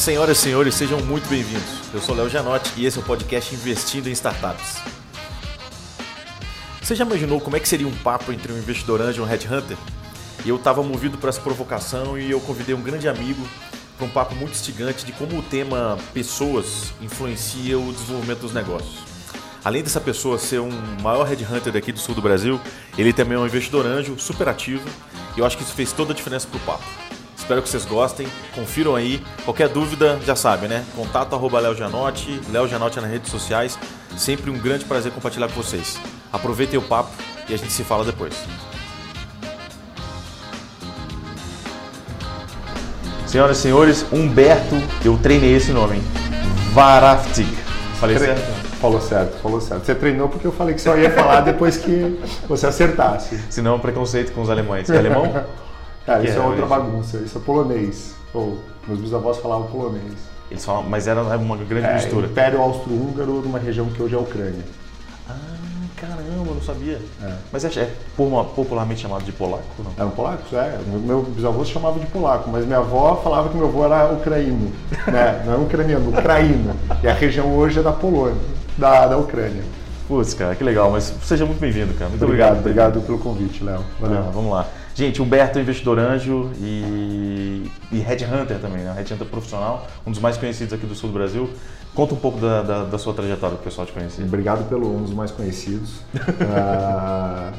[0.00, 1.62] Senhoras e senhores, sejam muito bem-vindos.
[1.92, 4.78] Eu sou Léo Janotti e esse é o podcast Investindo em Startups.
[6.80, 9.28] Você já imaginou como é que seria um papo entre um investidor anjo e um
[9.28, 9.76] headhunter?
[10.46, 13.46] Eu estava movido por essa provocação e eu convidei um grande amigo
[13.98, 19.00] para um papo muito instigante de como o tema pessoas influencia o desenvolvimento dos negócios.
[19.62, 20.72] Além dessa pessoa ser um
[21.02, 22.58] maior headhunter daqui do sul do Brasil,
[22.96, 24.88] ele também é um investidor anjo super ativo
[25.36, 27.09] e eu acho que isso fez toda a diferença para o papo.
[27.50, 29.20] Espero que vocês gostem, confiram aí.
[29.44, 30.84] Qualquer dúvida, já sabe, né?
[30.94, 33.76] Contato arroba Léo Janotti, Léo Janotti nas redes sociais.
[34.16, 35.98] Sempre um grande prazer compartilhar com vocês.
[36.32, 37.10] Aproveitem o papo
[37.48, 38.34] e a gente se fala depois.
[43.26, 46.02] Senhoras e senhores, Humberto, eu treinei esse nome, hein?
[46.72, 47.48] Varaftig.
[47.98, 48.70] Falei Tre- certo?
[48.80, 49.86] Falou certo, falou certo.
[49.86, 53.40] Você treinou porque eu falei que só ia falar depois que você acertasse.
[53.50, 54.88] Senão é um preconceito com os alemães.
[54.88, 55.44] É alemão?
[56.18, 56.66] Que isso é é outra isso?
[56.68, 58.14] bagunça, isso é polonês.
[58.34, 60.14] Ou, meus bisavós falavam polonês.
[60.50, 62.26] Eles falam, mas era uma grande É, mistura.
[62.26, 64.64] Império Austro-Húngaro, numa região que hoje é a Ucrânia.
[65.28, 65.34] Ah,
[65.96, 67.00] caramba, eu não sabia.
[67.22, 67.32] É.
[67.52, 67.90] Mas é, é
[68.56, 69.92] popularmente chamado de polaco não?
[69.96, 70.52] Eram polacos?
[70.52, 70.78] É.
[70.88, 74.12] Meu- Meu bisavô se chamava de polaco, mas minha avó falava que meu avô era
[74.12, 74.72] ucraíno.
[75.06, 75.42] Né?
[75.46, 76.74] Não é ucraniano, ucraíno.
[77.02, 78.34] E a região hoje é da Polônia,
[78.76, 79.62] da, da Ucrânia.
[80.10, 80.90] Putz, cara, que legal.
[80.90, 82.08] Mas seja muito bem-vindo, cara.
[82.10, 82.96] Muito Obrigado, obrigado.
[82.96, 83.80] obrigado pelo convite, Léo.
[84.00, 84.18] Valeu.
[84.18, 84.66] Ah, vamos lá.
[84.92, 88.92] Gente, Humberto é investidor anjo e, e headhunter também, né?
[88.96, 91.48] Headhunter profissional, um dos mais conhecidos aqui do sul do Brasil.
[91.94, 94.22] Conta um pouco da, da, da sua trajetória para o pessoal te conhecer.
[94.24, 96.00] Obrigado pelo um dos mais conhecidos.
[96.52, 97.52] Ah,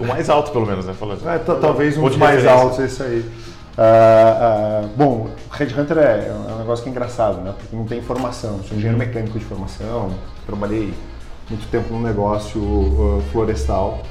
[0.00, 0.94] O mais alto, pelo menos, né?
[0.94, 1.28] Falando.
[1.28, 3.24] É, ta- talvez um dos mais altos, esse aí.
[3.76, 7.52] Ah, ah, bom, Red Hunter é, é um negócio que é engraçado, né?
[7.58, 8.60] Porque não tem formação.
[8.62, 10.10] Sou engenheiro mecânico de formação,
[10.46, 10.94] trabalhei
[11.50, 12.60] muito tempo num negócio
[13.18, 14.02] ah, florestal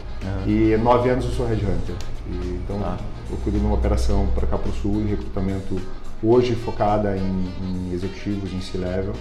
[0.45, 1.95] e nove anos eu sou Red Hunter.
[2.29, 2.97] E, então Ah.
[3.29, 5.79] eu cuido de uma operação para cá para o sul de recrutamento
[6.23, 7.21] hoje focada em,
[7.61, 9.13] em executivos, em C-level.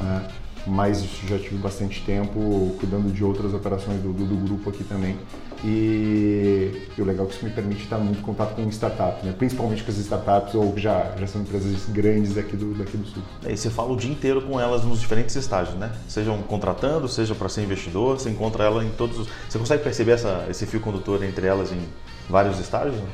[0.00, 0.26] né?
[0.68, 5.16] Mas já tive bastante tempo cuidando de outras operações do, do, do grupo aqui também.
[5.64, 9.24] E, e o legal é que isso me permite estar muito em contato com startups,
[9.24, 9.34] né?
[9.36, 13.06] principalmente com as startups ou que já, já são empresas grandes aqui do, daqui do
[13.06, 13.22] sul.
[13.46, 15.92] E você fala o dia inteiro com elas nos diferentes estágios, né?
[16.06, 19.28] Sejam contratando, seja para ser investidor, você encontra ela em todos os.
[19.48, 21.80] Você consegue perceber essa, esse fio condutor entre elas em
[22.28, 22.94] vários estágios?
[22.94, 23.08] né?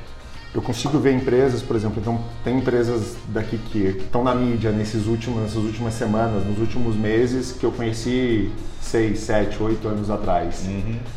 [0.55, 5.07] Eu consigo ver empresas, por exemplo, então tem empresas daqui que estão na mídia nesses
[5.07, 10.65] últimos, nessas últimas semanas, nos últimos meses, que eu conheci seis, sete, oito anos atrás.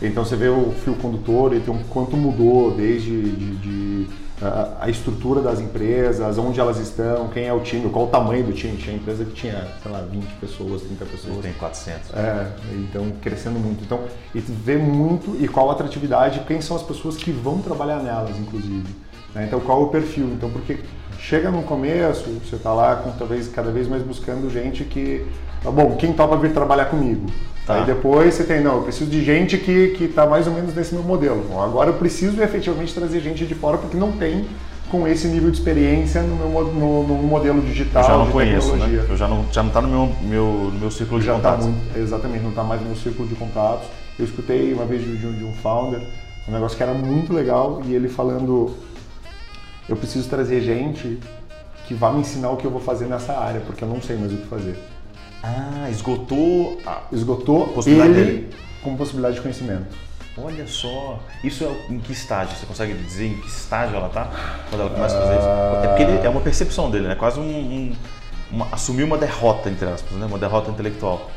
[0.02, 4.08] Então você vê o fio condutor, então quanto mudou desde de, de,
[4.42, 8.44] a, a estrutura das empresas, onde elas estão, quem é o time, qual o tamanho
[8.44, 8.76] do time.
[8.76, 11.38] Tinha empresa que tinha, sei lá, 20 pessoas, 30 pessoas.
[11.44, 12.12] Tem 400.
[12.16, 13.84] É, então crescendo muito.
[13.84, 14.00] Então,
[14.34, 18.36] e vê muito e qual a atratividade, quem são as pessoas que vão trabalhar nelas,
[18.36, 19.06] inclusive.
[19.38, 19.46] Né?
[19.48, 20.26] Então, qual o perfil?
[20.36, 20.78] Então, porque
[21.20, 25.26] chega no começo, você está lá com talvez cada vez mais buscando gente que,
[25.64, 27.26] tá bom, quem topa vir trabalhar comigo?
[27.66, 27.76] Tá.
[27.76, 30.74] Aí depois você tem, não, eu preciso de gente que que está mais ou menos
[30.74, 31.44] nesse meu modelo.
[31.50, 34.46] Bom, agora eu preciso efetivamente trazer gente de fora porque não tem
[34.90, 38.32] com esse nível de experiência no meu no, no modelo digital, Eu já não de
[38.32, 39.08] conheço, tecnologia né?
[39.10, 41.50] Eu já não, já não tá no meu, meu, no meu círculo de já está
[41.52, 41.66] contatos.
[41.68, 43.86] muito, exatamente, não está mais no meu círculo de contatos.
[44.18, 46.00] Eu escutei uma vez de, de um- de um founder,
[46.48, 48.74] um negócio que era muito legal, e ele falando,
[49.88, 51.20] eu preciso trazer gente
[51.88, 54.18] que vá me ensinar o que eu vou fazer nessa área, porque eu não sei
[54.18, 54.78] mais o que fazer.
[55.44, 56.80] Ah, esgotou.
[56.86, 58.56] a- Esgotou Possibilidade ele dele.
[58.84, 59.86] como possibilidade de conhecimento.
[60.38, 61.20] Olha só.
[61.44, 62.56] Isso é em que estágio?
[62.56, 64.30] Você consegue dizer em que estágio ela tá?
[64.70, 65.48] Quando ela começa a fazer isso?
[65.48, 67.16] É porque ele, é uma percepção dele, né?
[67.16, 67.44] Quase um.
[67.44, 67.96] um
[68.52, 70.26] uma, assumir uma derrota, entre aspas, né?
[70.26, 71.30] Uma derrota intelectual.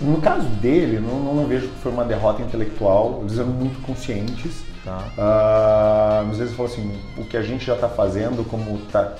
[0.00, 3.80] No caso dele, não, não, não vejo que foi uma derrota intelectual, eles eram muito
[3.82, 4.62] conscientes.
[4.84, 5.04] Tá.
[5.16, 9.14] Ah, às vezes eu falo assim, o que a gente já está fazendo como, tá,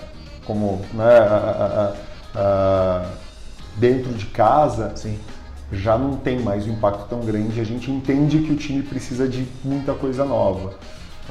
[0.44, 1.94] como né,
[3.76, 5.18] dentro de casa Sim.
[5.72, 7.60] já não tem mais um impacto tão grande.
[7.60, 10.74] A gente entende que o time precisa de muita coisa nova.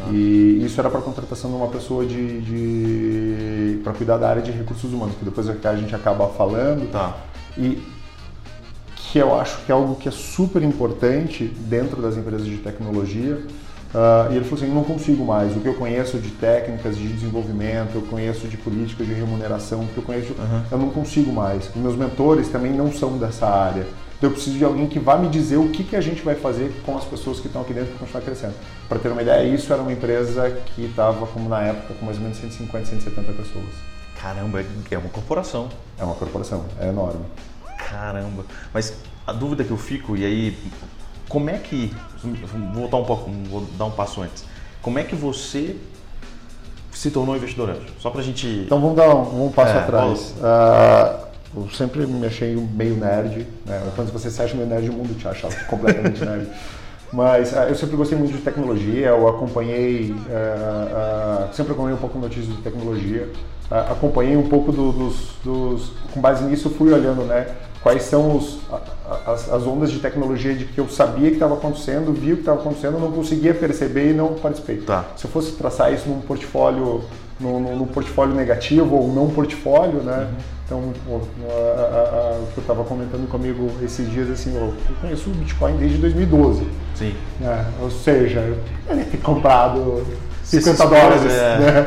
[0.09, 4.49] E isso era para contratação de uma pessoa de, de para cuidar da área de
[4.49, 6.89] recursos humanos, que depois é que a gente acaba falando.
[6.91, 7.17] Tá.
[7.57, 7.83] E
[8.95, 13.45] que eu acho que é algo que é super importante dentro das empresas de tecnologia.
[13.93, 15.55] Ah, e ele falou assim, não consigo mais.
[15.55, 19.87] O que eu conheço de técnicas de desenvolvimento, eu conheço de políticas de remuneração, o
[19.87, 20.35] que eu conheço,
[20.71, 21.69] eu não consigo mais.
[21.69, 23.85] Os meus mentores também não são dessa área.
[24.17, 26.35] Então eu preciso de alguém que vá me dizer o que, que a gente vai
[26.35, 28.53] fazer com as pessoas que estão aqui dentro para continuar crescendo.
[28.87, 32.17] Para ter uma ideia, isso era uma empresa que estava, como na época, com mais
[32.17, 33.65] ou menos 150, 170 pessoas.
[34.21, 35.69] Caramba, é uma corporação.
[35.97, 37.25] É uma corporação, é enorme.
[37.89, 38.45] Caramba.
[38.71, 38.93] Mas
[39.25, 40.55] a dúvida que eu fico, e aí,
[41.31, 41.91] como é que.
[42.21, 44.43] Vou voltar um pouco, vou dar um passo antes.
[44.81, 45.77] Como é que você
[46.91, 47.87] se tornou investidor anjo?
[47.99, 48.45] Só para a gente.
[48.65, 50.35] Então vamos dar um, um passo é, atrás.
[50.37, 53.47] Uh, eu sempre me achei meio nerd.
[53.65, 53.91] Né?
[53.95, 56.49] Quando você se acha meio nerd, o mundo te acha completamente nerd.
[57.13, 62.01] Mas uh, eu sempre gostei muito de tecnologia, eu acompanhei, uh, uh, sempre acompanhei um
[62.01, 63.29] pouco notícias de tecnologia,
[63.69, 67.47] acompanhei um pouco do, dos, dos, Com base nisso, fui olhando né,
[67.81, 68.59] quais são os,
[69.25, 72.41] as, as, ondas de tecnologia de que eu sabia que estava acontecendo, vi o que
[72.41, 74.77] estava acontecendo, não conseguia perceber e não participei.
[74.77, 75.05] Tá.
[75.17, 77.03] Se eu fosse traçar isso num portfólio,
[77.39, 80.29] num, num portfólio negativo ou não portfólio, né?
[80.31, 85.75] Uhum então, o que eu estava comentando comigo esses dias, assim, eu conheço o Bitcoin
[85.75, 86.65] desde 2012.
[86.95, 87.13] Sim.
[87.41, 87.65] Né?
[87.81, 88.57] Ou seja, eu
[88.87, 90.01] teria ter comprado
[90.59, 91.31] 50 dólares.
[91.31, 91.57] É.
[91.59, 91.85] Né?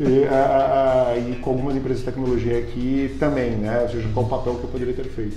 [0.00, 3.82] E, a, a, e, com algumas empresas de tecnologia aqui também, né?
[3.82, 5.36] Ou seja, qual o papel que eu poderia ter feito.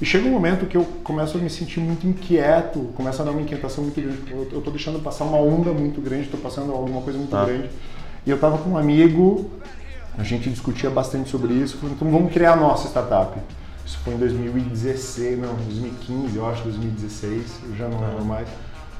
[0.00, 3.30] E chega um momento que eu começo a me sentir muito inquieto, começa a dar
[3.30, 4.18] uma inquietação muito grande.
[4.52, 7.44] Eu estou deixando passar uma onda muito grande, estou passando alguma coisa muito tá.
[7.44, 7.70] grande.
[8.26, 9.50] E eu estava com um amigo
[10.16, 13.38] a gente discutia bastante sobre isso, falou, então vamos criar a nossa startup.
[13.84, 18.46] Isso foi em 2016, não, 2015, eu acho, 2016, eu já não lembro mais.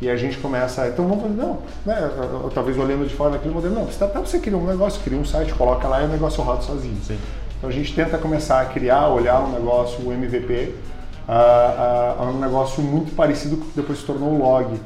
[0.02, 2.10] E a gente começa, então vamos fazer, não, né,
[2.52, 5.54] talvez olhando de fora daquele modelo, não, startup você cria um negócio, cria um site,
[5.54, 7.00] coloca lá e o negócio roda sozinho.
[7.04, 7.16] Sim.
[7.56, 10.74] Então a gente tenta começar a criar, olhar um negócio, o MVP,
[11.28, 14.76] a, a, a um negócio muito parecido com o que depois se tornou o Log.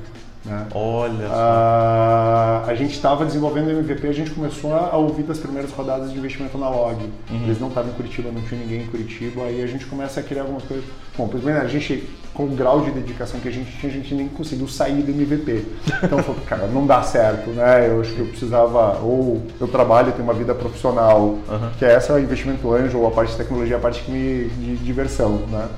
[0.46, 0.66] Né?
[0.75, 5.72] Olha ah, A gente estava desenvolvendo o MVP, a gente começou a ouvir das primeiras
[5.72, 7.02] rodadas de investimento na Log.
[7.31, 7.43] Uhum.
[7.44, 10.22] Eles não estavam em Curitiba, não tinha ninguém em Curitiba, aí a gente começa a
[10.22, 10.84] criar algumas coisas.
[11.19, 14.14] Bom, primeiro a gente, com o grau de dedicação que a gente tinha, a gente
[14.14, 15.64] nem conseguiu sair do MVP.
[16.04, 17.88] Então, falei, cara, não dá certo, né?
[17.88, 21.70] Eu acho que eu precisava, ou eu trabalho, tenho uma vida profissional, uhum.
[21.76, 24.76] que é essa investimento anjo, ou a parte de tecnologia, a parte que me, de
[24.76, 25.69] diversão, né?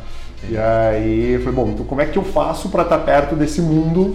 [0.49, 3.61] E aí, eu falei, bom, então como é que eu faço para estar perto desse
[3.61, 4.15] mundo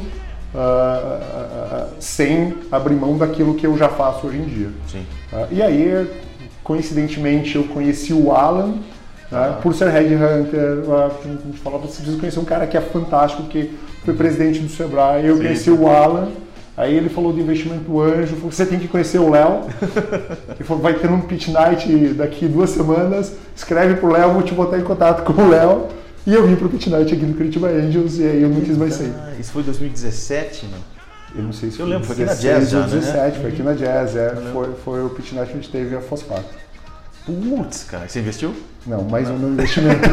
[0.53, 4.69] uh, sem abrir mão daquilo que eu já faço hoje em dia.
[5.51, 6.07] e aí,
[6.63, 8.75] coincidentemente, eu conheci o Alan,
[9.31, 13.44] né, por ser headhunter, a gente falava, você precisa conhecer um cara que é fantástico,
[13.44, 15.44] que foi presidente do Sebrae, eu Sim.
[15.44, 16.29] conheci o Alan,
[16.75, 19.61] Aí ele falou do investimento anjo, falou você tem que conhecer o Léo.
[20.50, 24.55] ele falou, vai ter um pitch night daqui duas semanas, escreve pro Léo, vou te
[24.55, 25.88] botar em contato com o Léo.
[26.25, 28.77] E eu vim pro Pit Night aqui no Curitiba Angels e aí eu não quis
[28.77, 29.13] mais sair.
[29.17, 30.77] Ah, isso foi 2017, não?
[31.35, 33.31] Eu não sei se eu lembro, foi aqui na Jazz já, 17, né?
[33.41, 34.35] foi aqui na Jazz, é.
[34.53, 36.45] Foi, foi o Pit Night onde teve a Fosfato.
[37.25, 38.53] Putz, cara, você investiu?
[38.85, 39.35] Não, mais não.
[39.35, 40.09] um no investimento.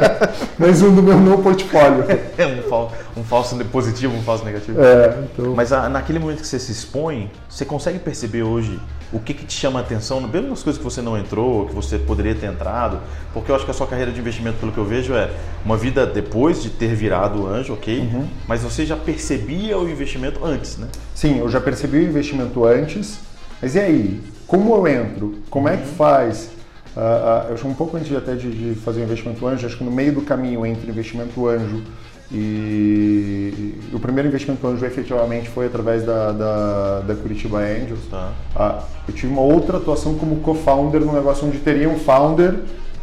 [0.58, 2.04] mais um do meu novo portfólio.
[2.36, 4.82] É um, falso, um falso positivo, um falso negativo.
[4.82, 5.54] É, então...
[5.54, 8.80] Mas a, naquele momento que você se expõe, você consegue perceber hoje
[9.12, 11.74] o que, que te chama a atenção, mesmo nas coisas que você não entrou, que
[11.74, 13.00] você poderia ter entrado,
[13.32, 15.30] porque eu acho que a sua carreira de investimento, pelo que eu vejo, é
[15.64, 18.00] uma vida depois de ter virado anjo, ok?
[18.00, 18.26] Uhum.
[18.46, 20.88] Mas você já percebia o investimento antes, né?
[21.14, 23.18] Sim, eu já percebi o investimento antes,
[23.60, 24.20] mas e aí?
[24.46, 25.38] Como eu entro?
[25.48, 25.94] Como é que uhum.
[25.94, 26.50] faz?
[26.96, 29.76] Uh, uh, eu acho um pouco antes até de, de fazer o investimento anjo, acho
[29.76, 31.82] que no meio do caminho entre investimento anjo
[32.34, 38.00] e, o primeiro investimento anjo efetivamente foi através da, da, da Curitiba Angels.
[38.10, 38.32] Tá.
[38.56, 42.56] Uh, eu tive uma outra atuação como co-founder num negócio onde teria um founder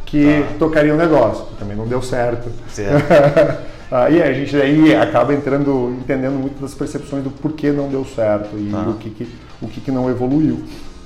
[0.05, 0.55] que tá.
[0.59, 1.45] tocaria o negócio.
[1.57, 2.51] Também não deu certo.
[2.67, 3.07] certo.
[4.11, 8.57] e a gente aí acaba entrando, entendendo muito das percepções do porquê não deu certo
[8.57, 8.81] e tá.
[8.81, 9.29] o, que, que,
[9.61, 10.55] o que, que não evoluiu.
[10.55, 10.59] Uh,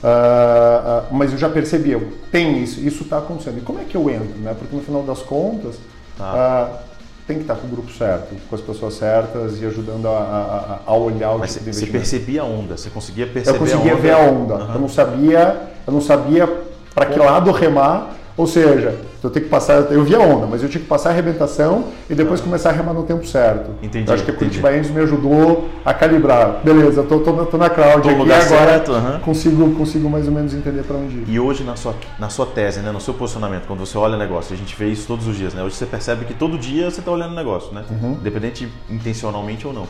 [0.03, 3.59] uh, mas eu já percebi, eu, tem isso, isso está acontecendo.
[3.59, 4.37] E como é que eu entro?
[4.39, 4.55] Né?
[4.57, 5.75] Porque no final das contas,
[6.17, 6.81] tá.
[7.27, 10.91] Tem que estar com o grupo certo, com as pessoas certas e ajudando a, a,
[10.91, 13.71] a olhar o mas tipo Você percebia a onda, você conseguia perceber a onda?
[13.71, 14.55] Eu conseguia ver a onda.
[14.55, 14.73] Uhum.
[14.73, 16.61] Eu não sabia, eu não sabia
[16.93, 20.67] para que lado remar, ou seja, eu tenho que passar, eu via onda, mas eu
[20.67, 22.43] tinha que passar a arrebentação e depois ah.
[22.43, 23.71] começar a remar no tempo certo.
[23.81, 24.07] Entendi.
[24.07, 26.59] Eu acho que a Curitiba Endes me ajudou a calibrar.
[26.61, 29.19] Beleza, tô, tô, tô na crowd tô aqui agora certo, uhum.
[29.19, 31.23] consigo, consigo mais ou menos entender para onde ir.
[31.29, 34.19] E hoje na sua, na sua tese, né, no seu posicionamento, quando você olha o
[34.19, 35.63] negócio, a gente vê isso todos os dias, né?
[35.63, 37.85] Hoje você percebe que todo dia você está olhando o negócio, né?
[37.89, 38.17] Uhum.
[38.19, 39.87] Independente intencionalmente ou não.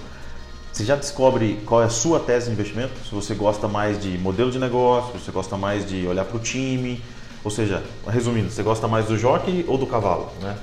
[0.71, 2.91] Você já descobre qual é a sua tese de investimento?
[3.07, 6.35] Se você gosta mais de modelo de negócio, se você gosta mais de olhar para
[6.35, 7.01] o time,
[7.45, 10.55] ou seja, resumindo, você gosta mais do jockey ou do cavalo, né?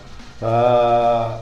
[0.42, 1.40] Uh,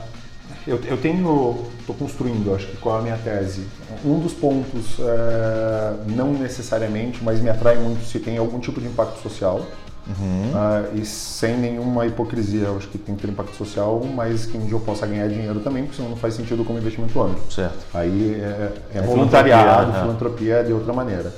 [0.66, 3.66] eu, eu tenho, estou construindo, acho que qual é a minha tese.
[4.04, 8.86] Um dos pontos, uh, não necessariamente, mas me atrai muito se tem algum tipo de
[8.86, 9.62] impacto social.
[10.06, 10.50] Uhum.
[10.52, 14.58] Uh, e sem nenhuma hipocrisia, eu acho que tem que ter impacto social, mas que
[14.58, 17.38] um dia eu possa ganhar dinheiro também, porque senão não faz sentido como investimento anjo.
[17.48, 17.78] Certo.
[17.94, 21.32] Aí é, é, é voluntariado, filantropia, filantropia é de outra maneira.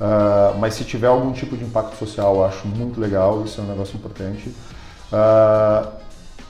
[0.00, 3.64] Uh, mas se tiver algum tipo de impacto social, eu acho muito legal, isso é
[3.64, 4.54] um negócio importante.
[5.12, 5.88] Uh,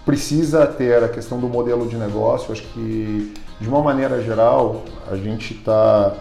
[0.04, 5.16] precisa ter a questão do modelo de negócio, acho que de uma maneira geral a
[5.16, 6.12] gente está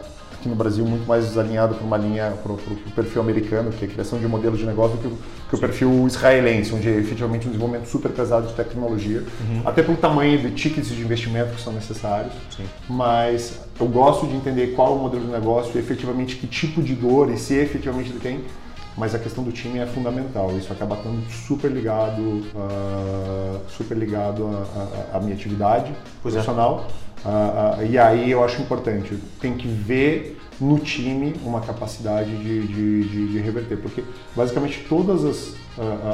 [0.45, 2.57] aqui no Brasil muito mais alinhado para uma linha, para o
[2.95, 5.17] perfil americano, que é a criação de um modelo de negócio, do que,
[5.49, 9.61] que o perfil israelense, onde é efetivamente um desenvolvimento super pesado de tecnologia, uhum.
[9.65, 12.33] até pelo tamanho de tickets de investimento que são necessários.
[12.55, 12.63] Sim.
[12.87, 16.81] Mas eu gosto de entender qual é o modelo de negócio e efetivamente que tipo
[16.81, 18.41] de dor e se efetivamente ele tem
[18.97, 20.57] mas a questão do time é fundamental.
[20.57, 24.49] Isso acaba estando super ligado, uh, super ligado
[25.13, 25.91] à minha atividade
[26.23, 26.37] pois é.
[26.37, 26.87] profissional.
[27.01, 27.05] É.
[27.25, 32.67] Uh, uh, e aí eu acho importante, tem que ver no time uma capacidade de,
[32.67, 34.03] de, de, de reverter, porque
[34.35, 35.55] basicamente todas as,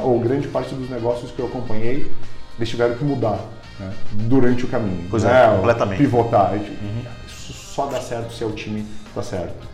[0.02, 2.10] ou grande parte dos negócios que eu acompanhei,
[2.58, 3.38] eles tiveram que mudar
[3.78, 5.06] né, durante o caminho.
[5.10, 5.56] Pois é, né?
[5.56, 5.98] completamente.
[5.98, 6.52] Pivotar.
[6.54, 7.02] Uhum.
[7.26, 9.68] Isso só dá certo se é o time está certo.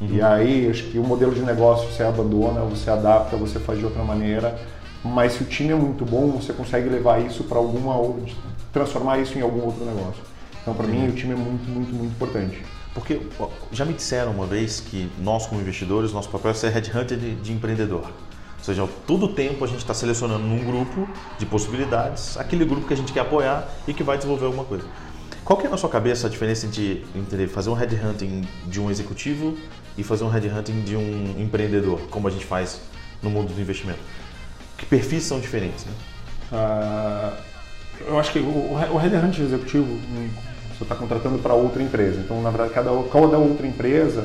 [0.00, 0.08] Uhum.
[0.10, 3.84] E aí, acho que o modelo de negócio você abandona, você adapta, você faz de
[3.84, 4.58] outra maneira.
[5.02, 8.34] Mas se o time é muito bom, você consegue levar isso para alguma outra,
[8.72, 10.22] transformar isso em algum outro negócio.
[10.60, 12.62] Então, para mim, o time é muito, muito, muito importante.
[12.94, 13.20] Porque
[13.70, 17.36] já me disseram uma vez que nós, como investidores, nosso papel é ser headhunter de,
[17.36, 18.02] de empreendedor.
[18.58, 22.92] Ou seja, todo tempo a gente está selecionando num grupo de possibilidades, aquele grupo que
[22.92, 24.84] a gente quer apoiar e que vai desenvolver alguma coisa.
[25.44, 29.56] Qual que é na sua cabeça a diferença entre, fazer um headhunting de um executivo
[29.96, 32.80] e fazer um headhunting de um empreendedor, como a gente faz
[33.22, 34.00] no mundo do investimento?
[34.76, 35.92] Que perfis são diferentes, né?
[36.52, 37.50] Uh,
[38.06, 39.86] eu acho que o, o headhunting executivo
[40.80, 42.20] você está contratando para outra empresa.
[42.20, 44.24] Então, na verdade, cada, cada outra empresa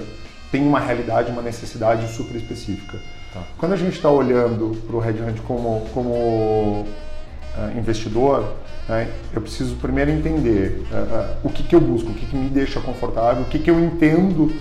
[0.51, 2.97] tem uma realidade, uma necessidade super específica.
[3.33, 3.41] Tá.
[3.57, 8.53] Quando a gente está olhando para o headhunting como, como uh, investidor,
[8.88, 12.38] né, eu preciso primeiro entender uh, uh, o que, que eu busco, o que, que
[12.38, 14.51] me deixa confortável, o que, que eu entendo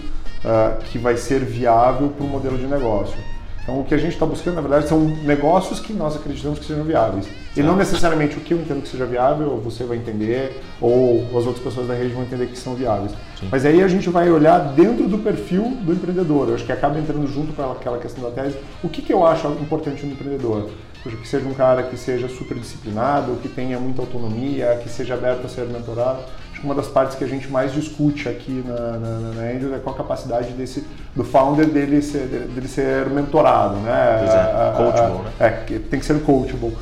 [0.90, 3.16] que vai ser viável para o modelo de negócio.
[3.62, 6.66] Então, o que a gente está buscando, na verdade, são negócios que nós acreditamos que
[6.66, 7.26] sejam viáveis.
[7.56, 11.46] E não necessariamente o que eu entendo que seja viável, você vai entender, ou as
[11.46, 13.12] outras pessoas da rede vão entender que são viáveis.
[13.38, 13.48] Sim.
[13.50, 16.48] Mas aí a gente vai olhar dentro do perfil do empreendedor.
[16.48, 18.56] Eu acho que acaba entrando junto com aquela questão da tese.
[18.82, 20.70] O que, que eu acho importante no empreendedor?
[21.02, 25.44] Que seja um cara que seja super disciplinado, que tenha muita autonomia, que seja aberto
[25.44, 26.20] a ser mentorado
[26.64, 29.94] uma das partes que a gente mais discute aqui na, na, na Angel é qual
[29.94, 30.84] a capacidade desse,
[31.14, 34.16] do founder dele ser, dele ser mentorado, né?
[34.18, 35.32] Pois é, coachable, né?
[35.40, 36.74] É, tem que ser coachable.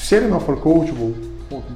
[0.00, 1.14] Se ele não for coachable,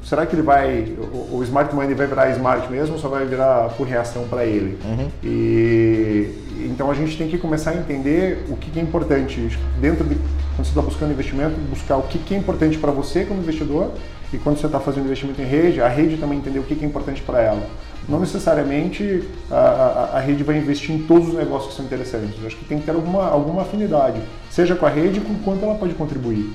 [0.02, 3.26] será que ele vai, o, o smart money vai virar smart mesmo ou só vai
[3.26, 4.78] virar por reação para ele?
[4.82, 5.08] Uhum.
[5.22, 10.04] E então a gente tem que começar a entender o que, que é importante dentro
[10.04, 13.40] de quando você está buscando investimento, buscar o que, que é importante para você como
[13.40, 13.92] investidor
[14.32, 16.84] e quando você está fazendo investimento em rede, a rede também entender o que, que
[16.84, 17.62] é importante para ela.
[18.08, 22.40] Não necessariamente a, a, a, rede vai investir em todos os negócios que são interessantes.
[22.40, 25.64] Eu acho que tem que ter alguma, alguma afinidade, seja com a rede, com quanto
[25.64, 26.50] ela pode contribuir.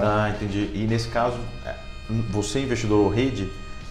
[0.00, 0.70] Ah, entendi.
[0.74, 1.74] E nesse caso, é,
[2.30, 3.50] você investidor ou rede,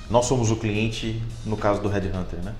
[0.10, 2.54] nós somos o cliente no caso do Red Hunter, né?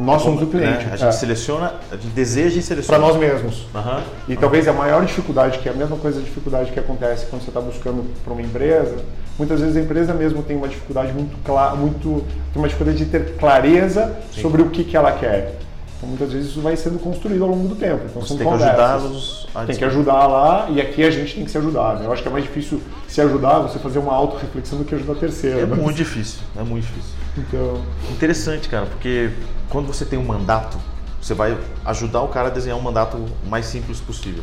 [0.00, 0.86] Nós somos o cliente.
[0.86, 0.92] Né?
[0.92, 1.12] A gente é.
[1.12, 2.98] seleciona, a gente deseja e seleciona.
[2.98, 3.66] Para nós mesmos.
[3.74, 4.02] Uhum.
[4.28, 4.40] E uhum.
[4.40, 7.50] talvez a maior dificuldade, que é a mesma coisa a dificuldade que acontece quando você
[7.50, 8.96] está buscando para uma empresa,
[9.38, 13.10] muitas vezes a empresa mesmo tem uma dificuldade muito clara, muito, tem uma dificuldade de
[13.10, 14.40] ter clareza Sim.
[14.40, 15.58] sobre o que, que ela quer.
[16.00, 18.06] Então, muitas vezes isso vai sendo construído ao longo do tempo.
[18.08, 18.74] Então, Você são tem conversas.
[18.74, 19.48] que ajudá-los.
[19.66, 21.96] Tem que ajudar lá e aqui a gente tem que se ajudar.
[21.96, 22.06] Né?
[22.06, 25.12] Eu acho que é mais difícil se ajudar, você fazer uma auto-reflexão do que ajudar
[25.12, 25.60] a terceira.
[25.60, 25.76] É né?
[25.76, 27.10] muito difícil, é muito difícil.
[27.36, 27.82] Então...
[28.10, 29.30] Interessante, cara, porque
[29.68, 30.78] quando você tem um mandato,
[31.20, 34.42] você vai ajudar o cara a desenhar um mandato o mais simples possível.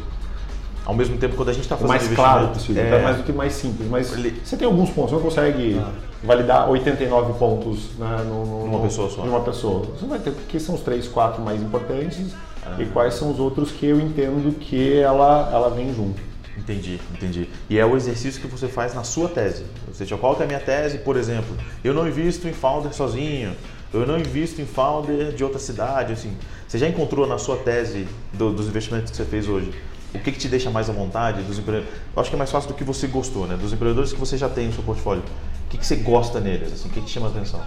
[0.86, 3.02] Ao mesmo tempo, quando a gente está fazendo mais claro possível, é...
[3.02, 3.90] mais do que mais simples.
[3.90, 4.40] Mas Ele...
[4.44, 5.92] você tem alguns pontos, você não consegue ah.
[6.24, 9.26] Validar 89 pontos né, no, no, numa pessoa só.
[9.26, 9.86] Numa pessoa.
[9.86, 12.34] Você vai ter que são os três, quatro mais importantes
[12.66, 12.76] ah.
[12.80, 16.22] e quais são os outros que eu entendo que ela, ela vem junto.
[16.58, 17.48] Entendi, entendi.
[17.70, 19.64] E é o exercício que você faz na sua tese.
[19.88, 21.56] Ou seja, qual é a minha tese, por exemplo?
[21.84, 23.56] Eu não invisto em founder sozinho,
[23.94, 26.36] eu não invisto em founder de outra cidade, assim.
[26.68, 29.72] Você já encontrou na sua tese do, dos investimentos que você fez hoje
[30.14, 32.00] o que, que te deixa mais à vontade dos empreendedores?
[32.16, 33.56] Eu acho que é mais fácil do que você gostou, né?
[33.56, 35.24] Dos empreendedores que você já tem no seu portfólio.
[35.68, 36.72] O que, que você gosta neles?
[36.72, 37.60] Assim, o que, te chama a atenção?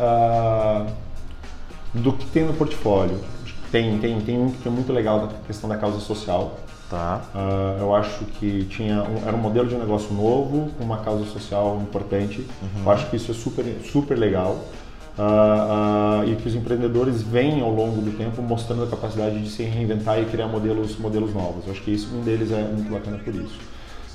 [0.00, 0.90] Uh,
[1.92, 3.20] do que tem no portfólio.
[3.70, 6.58] Tem, tem, tem um que é muito legal da questão da causa social.
[6.88, 7.20] Tá.
[7.34, 11.78] Uh, eu acho que tinha um, era um modelo de negócio novo, uma causa social
[11.82, 12.38] importante.
[12.62, 12.84] Uhum.
[12.86, 14.64] Eu acho que isso é super, super legal
[15.18, 19.50] uh, uh, e que os empreendedores vêm ao longo do tempo mostrando a capacidade de
[19.50, 21.66] se reinventar e criar modelos, modelos novos.
[21.66, 23.58] Eu acho que isso, um deles é muito bacana por isso.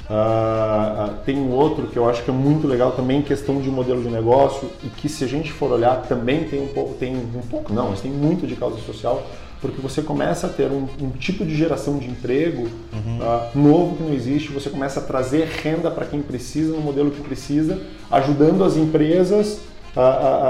[0.04, 4.02] Uh, tem um outro que eu acho que é muito legal também, questão de modelo
[4.02, 7.42] de negócio, e que se a gente for olhar também tem um pouco, tem um
[7.50, 9.26] pouco não, mas tem muito de causa social,
[9.62, 13.20] porque você começa a ter um, um tipo de geração de emprego uhum.
[13.20, 17.10] uh, novo que não existe, você começa a trazer renda para quem precisa, no modelo
[17.10, 17.82] que precisa,
[18.12, 19.62] ajudando as empresas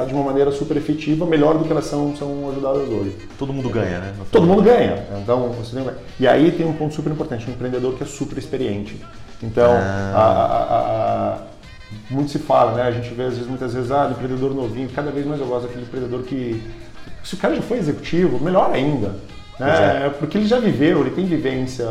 [0.08, 3.14] de uma maneira super efetiva, melhor do que elas são, são ajudadas hoje.
[3.38, 4.14] Todo mundo ganha, né?
[4.32, 5.06] Todo mundo ganha.
[5.22, 5.86] Então, você tem...
[6.18, 8.96] E aí tem um ponto super importante, um empreendedor que é super experiente.
[9.44, 11.38] Então, ah.
[12.10, 12.84] muito se fala, né?
[12.84, 15.48] A gente vê às vezes, muitas vezes, ah, do empreendedor novinho, cada vez mais eu
[15.48, 16.64] gosto daquele empreendedor que.
[17.24, 19.16] Se o cara já foi executivo, melhor ainda.
[19.60, 20.06] Né?
[20.06, 20.10] É.
[20.10, 21.86] Porque ele já viveu, ele tem vivência.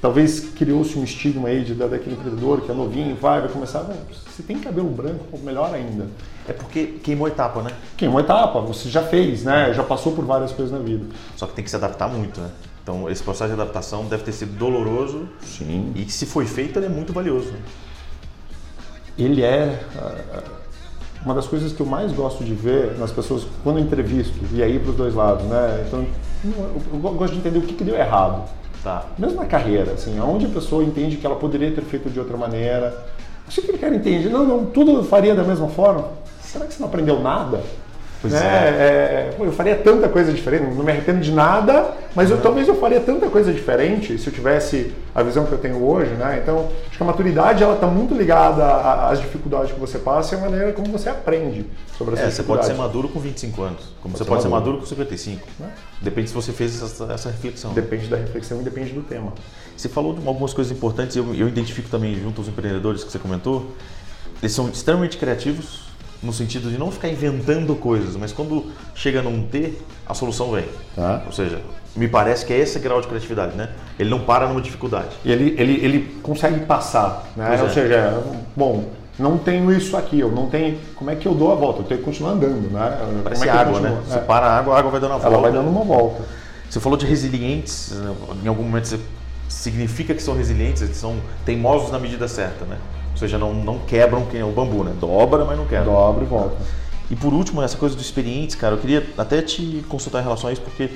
[0.00, 3.84] Talvez criou-se um estigma aí de, daquele empreendedor que é novinho, vai, vai começar.
[4.26, 6.06] Você tem cabelo branco, melhor ainda.
[6.48, 7.70] É porque queimou etapa, né?
[7.98, 9.74] Queimou etapa, você já fez, né?
[9.74, 11.04] Já passou por várias coisas na vida.
[11.36, 12.48] Só que tem que se adaptar muito, né?
[12.82, 15.28] Então esse processo de adaptação deve ter sido doloroso.
[15.42, 15.92] Sim.
[15.94, 17.52] E se foi feito, ele é muito valioso.
[19.18, 20.42] Ele é ah,
[21.24, 24.62] uma das coisas que eu mais gosto de ver nas pessoas quando eu entrevisto, e
[24.62, 25.84] aí para os dois lados, né?
[25.86, 26.06] Então,
[26.44, 28.48] eu gosto de entender o que, que deu errado.
[28.82, 29.04] Tá.
[29.18, 32.36] Mesmo na carreira, assim, onde a pessoa entende que ela poderia ter feito de outra
[32.36, 32.96] maneira.
[33.46, 36.08] Acho que ele quer entender, não, não, tudo faria da mesma forma.
[36.40, 37.62] Será que você não aprendeu nada?
[38.20, 38.40] Pois né?
[38.40, 39.30] é.
[39.32, 39.36] é.
[39.38, 43.00] eu faria tanta coisa diferente, não me arrependo de nada, mas eu, talvez eu faria
[43.00, 46.38] tanta coisa diferente se eu tivesse a visão que eu tenho hoje, né?
[46.42, 50.38] Então, acho que a maturidade ela está muito ligada às dificuldades que você passa e
[50.38, 51.64] à maneira como você aprende
[51.96, 54.48] sobre essas é, Você pode ser maduro com 25 anos, como pode você pode ser
[54.48, 55.46] maduro com 55.
[55.58, 55.70] Né?
[56.02, 57.72] Depende se você fez essa, essa, reflexão.
[57.72, 59.32] Depende da reflexão e depende do tema.
[59.74, 63.18] Você falou de algumas coisas importantes, eu, eu identifico também junto aos empreendedores que você
[63.18, 63.66] comentou,
[64.42, 65.89] eles são extremamente criativos,
[66.22, 69.74] no sentido de não ficar inventando coisas, mas quando chega num T,
[70.06, 70.66] a solução vem.
[70.94, 71.22] Tá.
[71.26, 71.60] Ou seja,
[71.96, 73.70] me parece que é esse grau de criatividade, né?
[73.98, 75.08] Ele não para numa dificuldade.
[75.24, 77.58] E ele, ele, ele consegue passar, né?
[77.60, 77.70] Ou é.
[77.70, 78.22] seja,
[78.54, 80.78] bom, não tenho isso aqui, eu não tenho.
[80.94, 81.80] Como é que eu dou a volta?
[81.80, 83.20] Eu tenho que continuar andando, né?
[83.24, 84.00] Parece é água, né?
[84.06, 84.20] Você é.
[84.20, 85.34] para a água, a água vai dando uma volta.
[85.34, 86.22] Ela vai dando uma volta.
[86.68, 87.92] Você falou de resilientes,
[88.44, 89.00] em algum momento você
[89.50, 92.78] significa que são resilientes, eles são teimosos na medida certa, né?
[93.20, 94.94] seja, não, não quebram quem é o bambu, né?
[94.98, 95.84] Dobra, mas não quebra.
[95.84, 96.56] Dobra e volta.
[97.10, 100.48] E por último, essa coisa do experiente, cara, eu queria até te consultar em relação
[100.48, 100.90] a isso, porque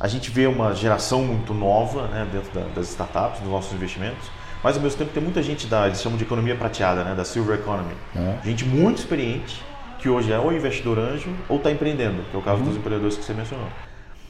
[0.00, 4.30] a gente vê uma geração muito nova né, dentro da, das startups, dos nossos investimentos,
[4.62, 7.24] mas ao mesmo tempo tem muita gente da, eles chamam de economia prateada, né, da
[7.24, 7.94] silver economy.
[8.16, 8.38] É.
[8.44, 9.62] Gente muito experiente,
[9.98, 12.68] que hoje é ou investidor anjo ou está empreendendo, que é o caso uhum.
[12.68, 13.68] dos empreendedores que você mencionou.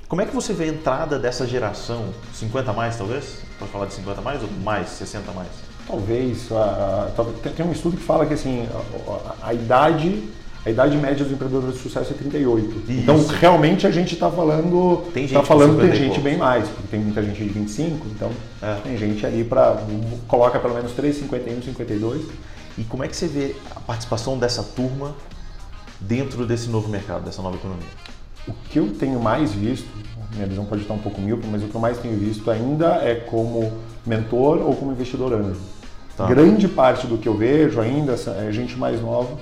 [0.08, 3.42] Como é que você vê a entrada dessa geração, 50 mais talvez?
[3.62, 5.48] Pode falar de 50 mais ou mais, 60 mais?
[5.86, 6.50] Talvez.
[6.50, 8.66] A, a, tem um estudo que fala que assim,
[9.40, 10.30] a, a, idade.
[10.64, 12.68] A idade média dos empreendedores de sucesso é 38.
[12.68, 13.00] Isso.
[13.00, 15.04] Então, realmente a gente está falando.
[15.12, 18.30] Tem gente, tá falando, tem gente bem mais, porque tem muita gente de 25, então
[18.60, 18.74] é.
[18.82, 19.84] tem gente ali para.
[20.28, 22.22] coloca pelo menos 3, 51, 52.
[22.78, 25.14] E como é que você vê a participação dessa turma
[26.00, 27.88] dentro desse novo mercado, dessa nova economia?
[28.46, 29.88] O que eu tenho mais visto,
[30.34, 32.96] minha visão pode estar um pouco míope, mas o que eu mais tenho visto ainda
[32.96, 33.72] é como
[34.06, 35.60] mentor ou como investidor anjo.
[36.16, 36.26] Tá.
[36.26, 39.32] Grande parte do que eu vejo ainda é gente mais nova.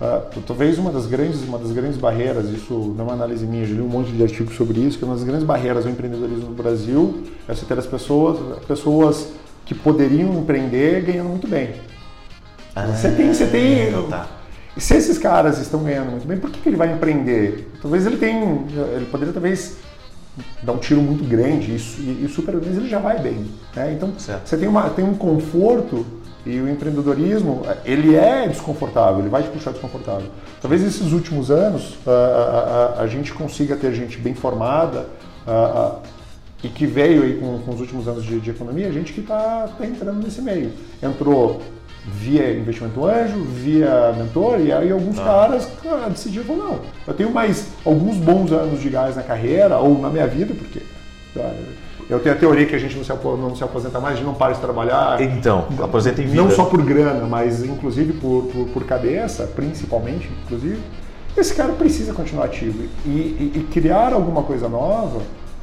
[0.00, 3.66] Uh, talvez uma das grandes uma das grandes barreiras, isso não é uma análise minha,
[3.66, 6.48] já li um monte de artigos sobre isso, que uma das grandes barreiras ao empreendedorismo
[6.48, 9.28] no Brasil é você ter as pessoas, pessoas
[9.66, 11.74] que poderiam empreender ganhando muito bem.
[12.74, 13.92] Ah, você tem, você tem.
[14.08, 14.26] Tá.
[14.76, 17.70] Se esses caras estão ganhando muito bem, por que, que ele vai empreender?
[17.82, 18.64] Talvez ele tenha,
[18.96, 19.76] ele poderia talvez
[20.62, 23.46] dá um tiro muito grande isso, e, e o super ele já vai bem.
[23.74, 23.92] Né?
[23.92, 24.48] Então certo.
[24.48, 26.06] você tem, uma, tem um conforto
[26.44, 30.28] e o empreendedorismo ele é desconfortável, ele vai te puxar desconfortável.
[30.60, 35.06] Talvez esses últimos anos a, a, a, a gente consiga ter gente bem formada
[36.62, 39.68] e que veio aí com, com os últimos anos de, de economia, gente que está
[39.68, 40.72] tá entrando nesse meio.
[41.02, 41.60] Entrou
[42.12, 45.24] via investimento anjo, via mentor, e aí alguns ah.
[45.24, 49.98] caras cara, decidiram, não, eu tenho mais alguns bons anos de gás na carreira, ou
[49.98, 50.80] na minha vida, porque
[51.34, 51.50] tá,
[52.08, 54.26] eu tenho a teoria que a gente não se, não se aposenta mais, a gente
[54.26, 55.20] não para de trabalhar.
[55.22, 56.42] Então, aposenta em vida.
[56.42, 60.80] Não só por grana, mas inclusive por, por, por cabeça, principalmente, inclusive.
[61.36, 62.82] Esse cara precisa continuar ativo.
[63.06, 65.20] E, e, e criar alguma coisa nova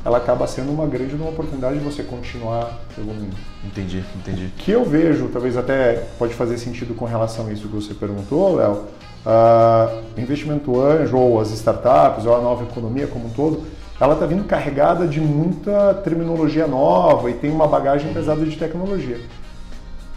[0.08, 3.36] ela acaba sendo uma grande uma oportunidade de você continuar evoluindo.
[3.66, 4.46] Entendi, entendi.
[4.46, 7.94] O que eu vejo, talvez até pode fazer sentido com relação a isso que você
[7.94, 8.86] perguntou, Léo,
[9.26, 13.64] uh, investimento anjo ou as startups ou a nova economia como um todo,
[14.00, 19.20] ela está vindo carregada de muita terminologia nova e tem uma bagagem pesada de tecnologia.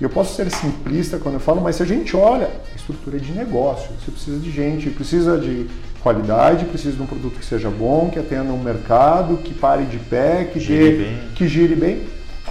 [0.00, 3.32] E eu posso ser simplista quando eu falo, mas se a gente olha, estrutura de
[3.32, 5.68] negócio, você precisa de gente, precisa de
[6.02, 9.98] qualidade, precisa de um produto que seja bom, que atenda um mercado, que pare de
[9.98, 11.18] pé, que gire, dê, bem.
[11.34, 12.02] Que gire bem.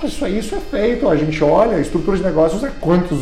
[0.04, 3.20] Isso, isso é feito, a gente olha, a estrutura de negócios é quantos.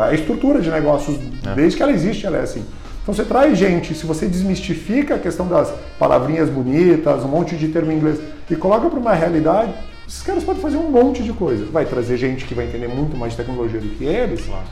[0.00, 1.54] a estrutura de negócios, é.
[1.54, 2.64] desde que ela existe, ela é assim.
[3.02, 7.68] Então você traz gente, se você desmistifica a questão das palavrinhas bonitas, um monte de
[7.68, 9.72] termo em inglês, e coloca para uma realidade,
[10.06, 11.64] esses caras podem fazer um monte de coisa.
[11.66, 14.44] Vai trazer gente que vai entender muito mais tecnologia do que eles.
[14.44, 14.62] Claro.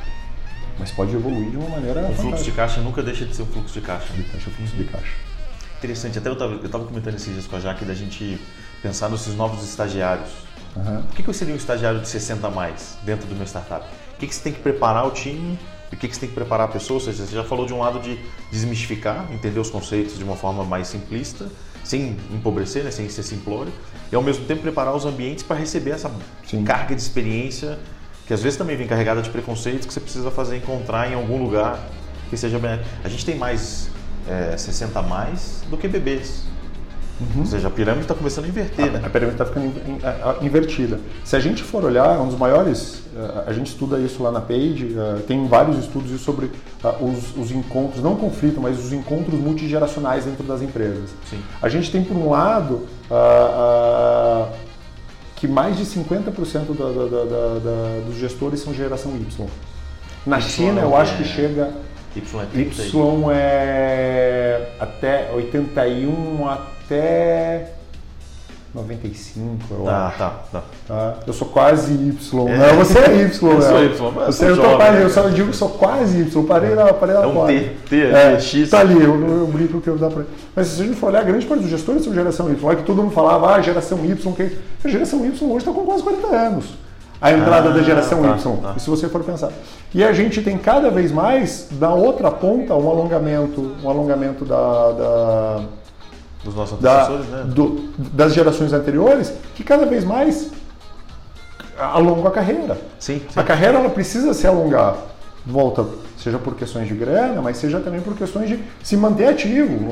[0.80, 2.08] Mas pode evoluir de uma maneira.
[2.08, 4.12] O fluxo de caixa nunca deixa de ser um fluxo de caixa.
[4.14, 5.12] De caixa, fluxo de caixa.
[5.78, 6.18] Interessante.
[6.18, 8.40] Até eu estava comentando esses dias com a Jaque da gente
[8.82, 10.30] pensar nesses novos estagiários.
[10.74, 11.00] Uhum.
[11.00, 13.84] O que, que eu seria um estagiário de 60 a mais dentro do meu startup?
[14.14, 15.58] O que, que você tem que preparar o time
[15.92, 16.98] e o que, que você tem que preparar a pessoa?
[16.98, 18.18] Ou seja, você já falou de um lado de
[18.50, 21.46] desmistificar, entender os conceitos de uma forma mais simplista,
[21.84, 23.72] sem empobrecer, né, sem ser simplório,
[24.10, 26.10] e ao mesmo tempo preparar os ambientes para receber essa
[26.46, 26.64] Sim.
[26.64, 27.78] carga de experiência
[28.30, 31.42] que às vezes também vem carregada de preconceitos que você precisa fazer encontrar em algum
[31.42, 31.84] lugar
[32.28, 32.78] que seja bem.
[33.02, 33.90] A gente tem mais
[34.28, 36.44] é, 60 a mais do que bebês.
[37.20, 37.40] Uhum.
[37.40, 39.02] Ou seja, a pirâmide está começando a inverter, a, né?
[39.04, 39.72] A pirâmide está ficando
[40.42, 41.00] invertida.
[41.24, 44.40] Se a gente for olhar, um dos maiores, eh, a gente estuda isso lá na
[44.40, 46.52] Page, eh, tem vários estudos sobre
[46.84, 51.10] ah, os, os encontros, não conflito, mas os encontros multigeracionais dentro das empresas.
[51.28, 51.40] Sim.
[51.60, 54.46] A gente tem, por um lado, uh,
[55.40, 57.24] que mais de 50% da, da,
[57.58, 59.48] da, dos gestores são geração Y.
[60.26, 61.72] Na y China, eu acho que chega.
[62.14, 67.72] Y é, y é até 81 até
[68.74, 70.18] 95, eu tá, acho.
[70.18, 71.14] Tá, tá, tá.
[71.26, 72.56] Eu sou quase Y, é.
[72.56, 72.72] né?
[72.74, 75.04] Você é Y, eu sou Y, mas Você, eu, jovem, quase, né?
[75.04, 77.58] eu só digo que sou quase Y, parei na, parei na É um quase.
[77.58, 78.70] T, T, é, X.
[78.70, 80.22] Tá ali, eu, eu brinco que eu dá pra...
[80.54, 82.58] Mas se a gente for olhar, a grande parte dos gestores são geração Y.
[82.64, 84.56] Olha que todo mundo falava, ah, geração Y, que...
[84.84, 86.64] A geração Y hoje está com quase 40 anos.
[87.20, 88.74] A entrada Ah, da geração tá, Y, tá.
[88.76, 89.50] e se você for pensar.
[89.92, 94.92] E a gente tem cada vez mais, da outra ponta, um alongamento, um alongamento da-
[94.92, 95.60] da
[96.44, 97.42] Dos nossos da- antecessores, né?
[97.46, 100.50] do- das gerações anteriores que cada vez mais
[101.78, 102.78] alongam a carreira.
[102.98, 103.38] Sim, sim.
[103.40, 104.96] A carreira ela precisa se alongar.
[105.46, 105.84] Volta,
[106.22, 109.90] seja por questões de grana, mas seja também por questões de se manter ativo.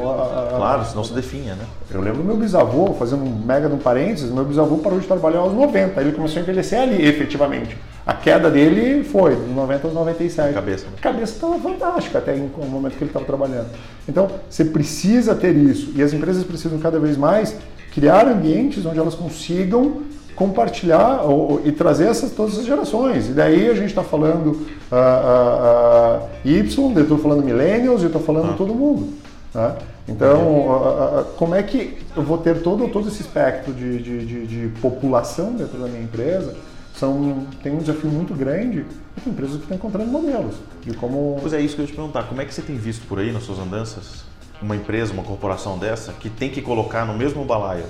[0.57, 1.65] Claro, senão se definha, né?
[1.91, 5.07] Eu lembro do meu bisavô, fazendo um mega de um parênteses, meu bisavô parou de
[5.07, 7.77] trabalhar aos 90, ele começou a envelhecer ali, efetivamente.
[8.07, 10.49] A queda dele foi dos 90 aos 97.
[10.49, 10.93] A cabeça, né?
[10.97, 13.67] A cabeça estava fantástica até no momento que ele estava trabalhando.
[14.09, 15.93] Então, você precisa ter isso.
[15.95, 17.55] E as empresas precisam cada vez mais
[17.93, 20.03] criar ambientes onde elas consigam
[20.39, 23.29] compartilhar ou- e trazer essas, todas as gerações.
[23.29, 28.23] E daí a gente está falando ah, ah, Y, eu estou falando Millennials, eu estou
[28.23, 28.55] falando Ah.
[28.57, 29.13] todo mundo.
[29.55, 29.75] né?
[30.07, 34.69] Então, como é que eu vou ter todo, todo esse espectro de, de, de- de
[34.81, 36.55] população dentro da minha empresa?
[36.95, 38.85] São, tem um desafio muito grande
[39.23, 41.95] tem empresas que estão encontrando modelos de como Pois é isso que eu ia te
[41.95, 42.25] perguntar.
[42.25, 44.25] Como é que você tem visto por aí nas suas andanças
[44.61, 47.85] uma empresa, uma corporação dessa que tem que colocar no mesmo balaio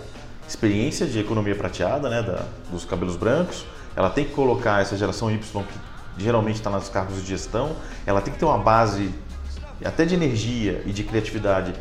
[0.48, 5.30] experiência de economia prateada, né, da, dos cabelos brancos, ela tem que colocar essa geração
[5.30, 5.78] Y que
[6.22, 9.10] geralmente está nos cargos de gestão, ela tem que ter uma base
[9.84, 11.72] até de energia e de criatividade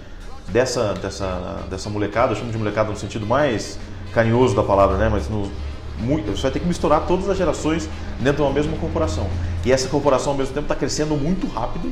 [0.50, 3.80] dessa, dessa, dessa molecada, eu chamo de molecada no sentido mais
[4.14, 5.52] carinhoso da palavra, né, mas no,
[6.00, 9.28] muito, você vai ter que misturar todas as gerações dentro de uma mesma corporação.
[9.66, 11.92] E essa corporação ao mesmo tempo está crescendo muito rápido,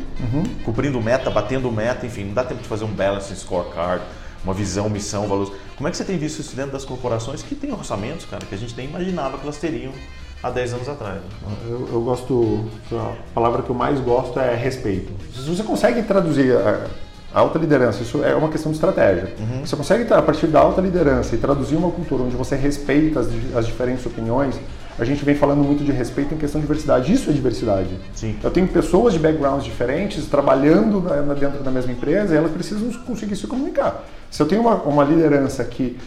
[0.64, 4.04] cumprindo meta, batendo meta, enfim, não dá tempo de fazer um balance scorecard,
[4.44, 5.52] uma visão, missão, valores.
[5.76, 8.56] Como é que você tem visto isso dentro das corporações que têm orçamentos, cara, que
[8.56, 9.92] a gente nem imaginava que elas teriam
[10.42, 11.16] há 10 anos atrás?
[11.16, 11.22] né?
[11.68, 15.12] Eu, eu gosto, a palavra que eu mais gosto é respeito.
[15.34, 16.88] Se você consegue traduzir a,
[17.34, 19.34] a alta liderança, isso é uma questão de estratégia.
[19.38, 19.66] Uhum.
[19.66, 23.28] Você consegue, a partir da alta liderança, e traduzir uma cultura onde você respeita as,
[23.56, 24.56] as diferentes opiniões,
[24.98, 27.12] a gente vem falando muito de respeito em questão de diversidade.
[27.12, 27.90] Isso é diversidade.
[28.14, 28.36] Sim.
[28.44, 32.90] Eu tenho pessoas de backgrounds diferentes trabalhando na- dentro da mesma empresa e elas precisam
[33.04, 34.04] conseguir se comunicar.
[34.32, 35.98] Se eu tenho uma, uma liderança que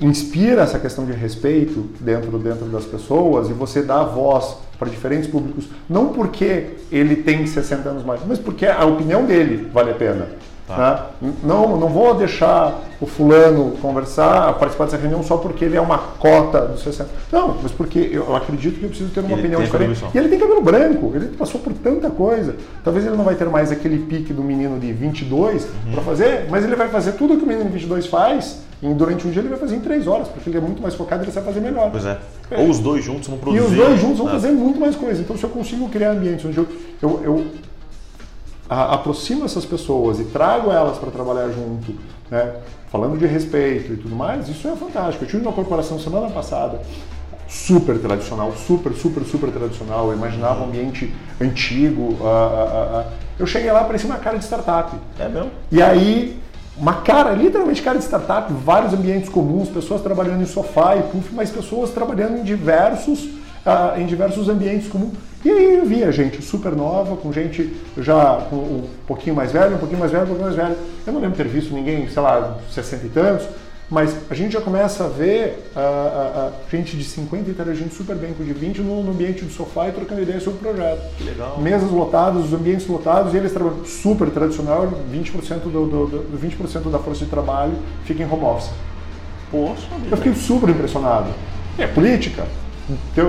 [0.00, 5.28] inspira essa questão de respeito dentro, dentro das pessoas e você dá voz para diferentes
[5.30, 9.94] públicos, não porque ele tem 60 anos mais, mas porque a opinião dele vale a
[9.94, 10.26] pena.
[10.76, 11.10] Tá.
[11.20, 11.32] né?
[11.42, 15.98] Não, não vou deixar o fulano conversar, participar dessa reunião só porque ele é uma
[15.98, 17.08] cota dos 60.
[17.32, 20.04] Não, mas porque eu acredito que eu preciso ter uma Ele opinião diferente.
[20.14, 22.54] E ele tem cabelo branco, ele passou por tanta coisa.
[22.84, 25.92] Talvez ele não vai ter mais aquele pique do menino de 22 Uhum.
[25.92, 29.26] para fazer, mas ele vai fazer tudo que o menino de 22 faz, e durante
[29.26, 31.24] um dia ele vai fazer em 3 horas, porque ele é muito mais focado e
[31.24, 31.90] ele sabe fazer melhor.
[31.90, 32.18] Pois é.
[32.56, 33.64] Ou os dois juntos vão E produzir.
[33.64, 35.20] os dois juntos vão fazer muito mais coisa.
[35.20, 36.66] Então, se eu consigo criar ambientes onde eu,
[37.00, 37.44] eu, eu
[38.72, 41.94] a- aproximo essas pessoas e trago elas para trabalhar junto,
[42.30, 42.54] né,
[42.90, 45.24] falando de respeito e tudo mais, isso é fantástico.
[45.24, 46.80] Eu tive uma corporação semana passada
[47.48, 50.08] super tradicional, super, super, super tradicional.
[50.08, 52.16] Eu imaginava um ambiente antigo.
[52.22, 53.12] ah, ah, ah.
[53.38, 54.94] Eu cheguei lá, parecia uma cara de startup.
[55.18, 55.50] É mesmo?
[55.70, 56.38] E aí,
[56.76, 61.34] uma cara, literalmente cara de startup, vários ambientes comuns, pessoas trabalhando em sofá e puff,
[61.34, 63.28] mas pessoas trabalhando em diversos,
[63.64, 65.14] ah, em diversos ambientes comuns.
[65.44, 69.78] E aí eu via gente super nova, com gente já um pouquinho mais velho, um
[69.78, 70.76] pouquinho mais velho, um pouquinho mais velho.
[71.04, 73.48] Eu não lembro ter visto ninguém, sei lá, 60 e tantos,
[73.90, 78.14] Mas a gente já começa a ver a, a, a gente de 50 interagindo super
[78.14, 81.16] bem com de 20 no, no, ambiente do sofá e trocando ideias sobre o projeto.
[81.18, 81.60] Que legal.
[81.60, 86.88] Mesas lotadas, os ambientes lotados e eles trabalham super tradicional, 20% do, do, do, 20%
[86.88, 88.70] da força de trabalho fica em home office.
[89.50, 91.30] Poxa, eu fiquei super impressionado.
[91.76, 92.46] É política.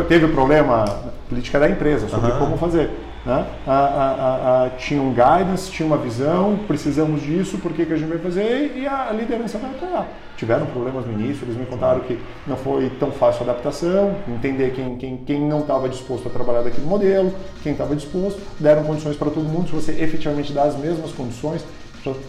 [0.07, 0.85] Teve o problema,
[1.29, 2.39] política da empresa, sobre uhum.
[2.39, 2.89] como fazer.
[3.25, 3.45] Né?
[3.65, 7.95] A, a, a, tinha um guidance, tinha uma visão, precisamos disso, por que, que a
[7.95, 10.07] gente vai fazer e a liderança vai apoiar.
[10.35, 14.71] Tiveram problemas no início, eles me contaram que não foi tão fácil a adaptação, entender
[14.71, 19.15] quem, quem, quem não estava disposto a trabalhar daquele modelo, quem estava disposto, deram condições
[19.15, 21.63] para todo mundo, se você efetivamente dá as mesmas condições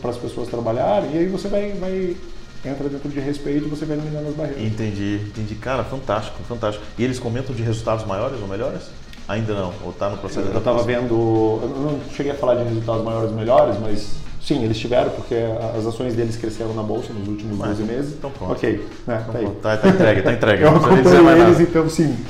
[0.01, 2.17] para as pessoas trabalharem, e aí você vai, vai
[2.65, 4.63] entra dentro de respeito, você vai eliminando as barreiras.
[4.63, 5.55] Entendi, entendi.
[5.57, 6.85] Cara, fantástico, fantástico.
[6.99, 8.83] E eles comentam de resultados maiores ou melhores?
[9.27, 11.15] Ainda não, ou está no processo Eu estava vendo,
[11.63, 15.35] eu não cheguei a falar de resultados maiores ou melhores, mas sim, eles tiveram, porque
[15.77, 18.13] as ações deles cresceram na bolsa nos últimos mas, 12 meses.
[18.13, 18.53] Então pronto.
[18.53, 20.63] Ok, né, então, tá, tá, entregue, tá entregue.
[20.63, 22.15] Eu acompanhei eles, então sim.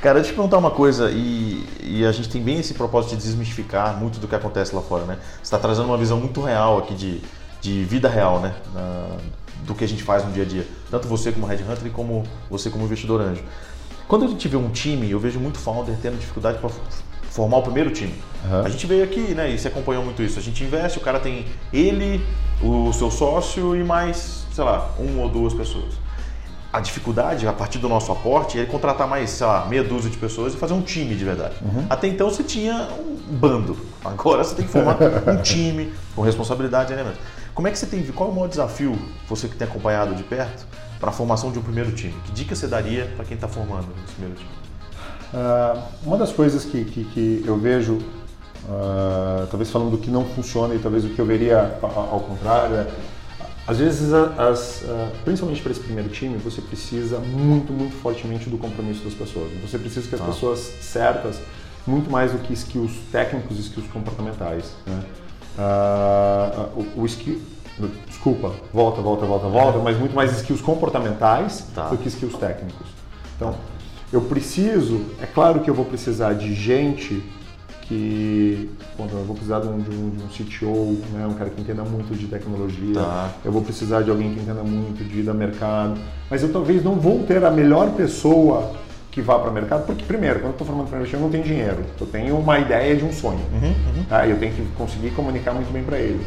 [0.00, 3.16] Cara, deixa eu te perguntar uma coisa, e, e, a gente tem bem esse propósito
[3.16, 5.16] de desmistificar muito do que acontece lá fora, né?
[5.36, 7.22] Você está trazendo uma visão muito real aqui de,
[7.64, 8.54] de vida real, né?
[8.74, 9.16] Na,
[9.64, 10.66] do que a gente faz no dia a dia.
[10.90, 13.42] Tanto você como Headhunter e como você como investidor anjo.
[14.06, 16.68] Quando a gente vê um time, eu vejo muito founder tendo dificuldade para
[17.30, 18.12] formar o primeiro time.
[18.44, 18.60] Uhum.
[18.66, 20.38] A gente veio aqui, né, e você acompanhou muito isso.
[20.38, 22.22] A gente investe, o cara tem ele,
[22.62, 25.94] o seu sócio e mais, sei lá, uma ou duas pessoas.
[26.70, 30.18] A dificuldade, a partir do nosso aporte, é contratar mais, sei lá, meia dúzia de
[30.18, 31.54] pessoas e fazer um time de verdade.
[31.62, 31.86] Uhum.
[31.88, 33.78] Até então você tinha um bando.
[34.04, 37.14] Agora você tem que formar um time com responsabilidade, né?
[37.54, 40.24] Como é que você tem, qual é o maior desafio, você que tem acompanhado de
[40.24, 40.66] perto,
[40.98, 42.14] para a formação de um primeiro time?
[42.26, 44.50] Que dica você daria para quem está formando esse primeiro time?
[45.32, 50.24] Uh, uma das coisas que, que, que eu vejo, uh, talvez falando do que não
[50.24, 52.90] funciona e talvez o que eu veria ao contrário, é,
[53.66, 58.58] às vezes, as, uh, principalmente para esse primeiro time, você precisa muito, muito fortemente do
[58.58, 59.50] compromisso das pessoas.
[59.62, 60.24] Você precisa que as ah.
[60.24, 61.40] pessoas certas,
[61.86, 64.72] muito mais do que skills técnicos e skills comportamentais.
[64.84, 65.02] Né?
[66.76, 67.40] O, o skill,
[68.06, 71.88] desculpa, volta, volta, volta, volta, mas muito mais skills comportamentais tá.
[71.88, 72.86] do que skills técnicos.
[73.36, 73.54] Então,
[74.12, 77.22] eu preciso, é claro que eu vou precisar de gente
[77.82, 81.60] que, bom, eu vou precisar de um, de um, um CTO, né, um cara que
[81.60, 83.30] entenda muito de tecnologia, tá.
[83.44, 86.94] eu vou precisar de alguém que entenda muito de ir mercado, mas eu talvez não
[86.94, 88.72] vou ter a melhor pessoa
[89.14, 91.30] que vá para o mercado, porque primeiro, quando eu estou formando para investir, eu não
[91.30, 94.04] tenho dinheiro, eu tenho uma ideia de um sonho, uhum, uhum.
[94.08, 94.26] Tá?
[94.26, 96.20] eu tenho que conseguir comunicar muito bem para ele.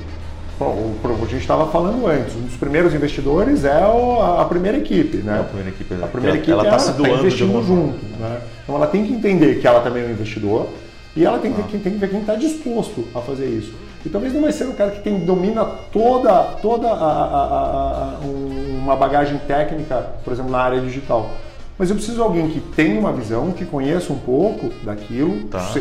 [0.58, 4.46] Bom, o, a gente estava falando antes, um dos primeiros investidores é o, a, a,
[4.46, 5.36] primeira equipe, né?
[5.36, 8.42] É a primeira equipe, a primeira equipe ela está se doando tá investindo junto, né?
[8.64, 10.70] Então ela tem que entender que ela também é um investidor
[11.14, 11.64] e ela tem, ah.
[11.64, 13.74] que, tem que ver quem está disposto a fazer isso.
[14.06, 18.96] E talvez não vai ser o cara que tem, domina toda, toda a, a, uma
[18.96, 21.30] bagagem técnica, por exemplo, na área digital.
[21.78, 25.74] Mas eu preciso de alguém que tenha uma visão, que conheça um pouco daquilo, tá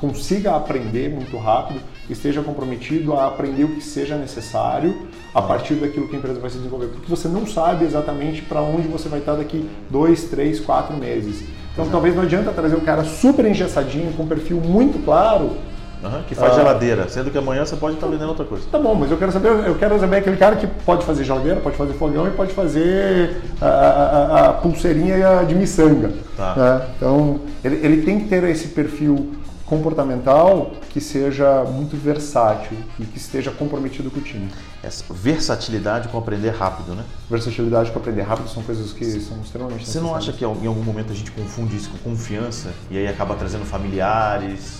[0.00, 1.78] consiga aprender muito rápido,
[2.08, 6.48] esteja comprometido a aprender o que seja necessário a partir daquilo que a empresa vai
[6.48, 10.58] se desenvolver, porque você não sabe exatamente para onde você vai estar daqui dois, três,
[10.58, 11.42] quatro meses.
[11.72, 11.90] Então Exato.
[11.90, 15.50] talvez não adianta trazer o cara super engessadinho, com um perfil muito claro,
[16.02, 18.64] Uhum, que faz ah, geladeira, sendo que amanhã você pode estar vendendo outra coisa.
[18.70, 21.60] Tá bom, mas eu quero saber, eu quero saber aquele cara que pode fazer geladeira,
[21.60, 26.12] pode fazer fogão e pode fazer a, a, a pulseirinha de miçanga.
[26.36, 26.54] Tá.
[26.56, 26.86] Né?
[26.96, 33.18] Então ele, ele tem que ter esse perfil comportamental que seja muito versátil e que
[33.18, 34.48] esteja comprometido com o time.
[34.82, 37.04] Essa versatilidade com aprender rápido, né?
[37.30, 40.82] Versatilidade com aprender rápido são coisas que são extremamente Você não acha que em algum
[40.82, 44.79] momento a gente confunde isso com confiança e aí acaba trazendo familiares?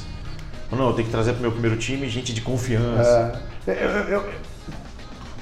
[0.73, 3.41] Não, eu tenho que trazer para o meu primeiro time gente de confiança.
[3.67, 4.25] É, eu, eu,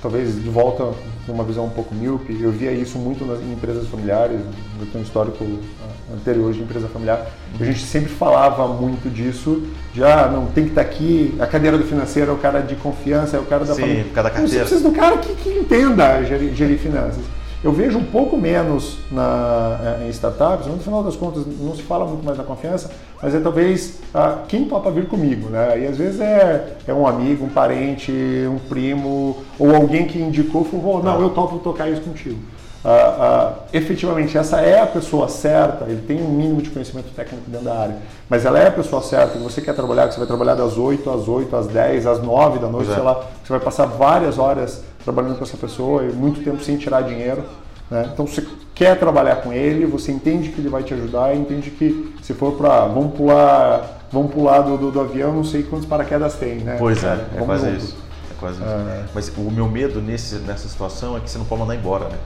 [0.02, 0.92] talvez de volta
[1.26, 4.40] com uma visão um pouco míope, eu via isso muito nas, em empresas familiares,
[4.80, 7.26] eu tenho um histórico ah, anterior de empresa familiar,
[7.58, 9.62] a gente sempre falava muito disso,
[9.92, 12.60] de ah, não, tem que estar tá aqui, a cadeira do financeiro é o cara
[12.60, 14.06] de confiança, é o cara da Sim, família.
[14.14, 14.48] cada carteira.
[14.48, 17.24] Você precisa do cara que, que entenda gerir, gerir finanças.
[17.62, 21.82] Eu vejo um pouco menos na, eh, em startups, no final das contas não se
[21.82, 22.88] fala muito mais da confiança,
[23.22, 25.80] mas é talvez ah, quem topa vir comigo, né?
[25.80, 28.12] E às vezes é, é um amigo, um parente,
[28.48, 32.38] um primo, ou alguém que indicou, falou, não, eu topo tocar isso contigo.
[32.84, 37.50] Ah, ah, efetivamente, essa é a pessoa certa, ele tem um mínimo de conhecimento técnico
[37.50, 37.96] dentro da área,
[38.30, 40.78] mas ela é a pessoa certa que você quer trabalhar, que você vai trabalhar das
[40.78, 42.94] 8 às 8, às 10, às 9 da noite, é.
[42.94, 46.76] sei lá, você vai passar várias horas trabalhando com essa pessoa e muito tempo sem
[46.76, 47.42] tirar dinheiro.
[47.90, 48.08] Né?
[48.12, 52.14] Então você quer trabalhar com ele, você entende que ele vai te ajudar, entende que
[52.22, 56.34] se for para vamos pular, vamos pular do, do, do, avião, não sei quantos paraquedas
[56.34, 56.76] tem, né?
[56.78, 57.96] Pois é, é fazer isso.
[58.38, 58.62] quase.
[58.62, 59.04] É.
[59.14, 62.16] Mas o meu medo nesse, nessa situação é que você não pode mandar embora, né?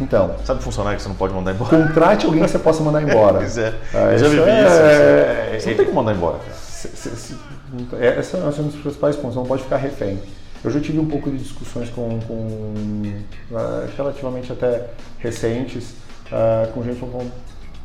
[0.00, 0.34] Então.
[0.44, 1.70] Sabe funcionário que você não pode mandar embora?
[1.70, 3.38] Contrate alguém que você possa mandar embora.
[3.38, 3.74] pois é.
[3.94, 5.56] Ah, já vivi é...
[5.56, 5.64] isso.
[5.64, 6.38] Você não tem como mandar embora.
[6.48, 10.18] Esses são os principais pontos, você não pode ficar refém.
[10.62, 12.34] Eu já tive um pouco de discussões com, com
[13.50, 15.94] uh, relativamente até recentes,
[16.26, 17.32] uh, com gente falando,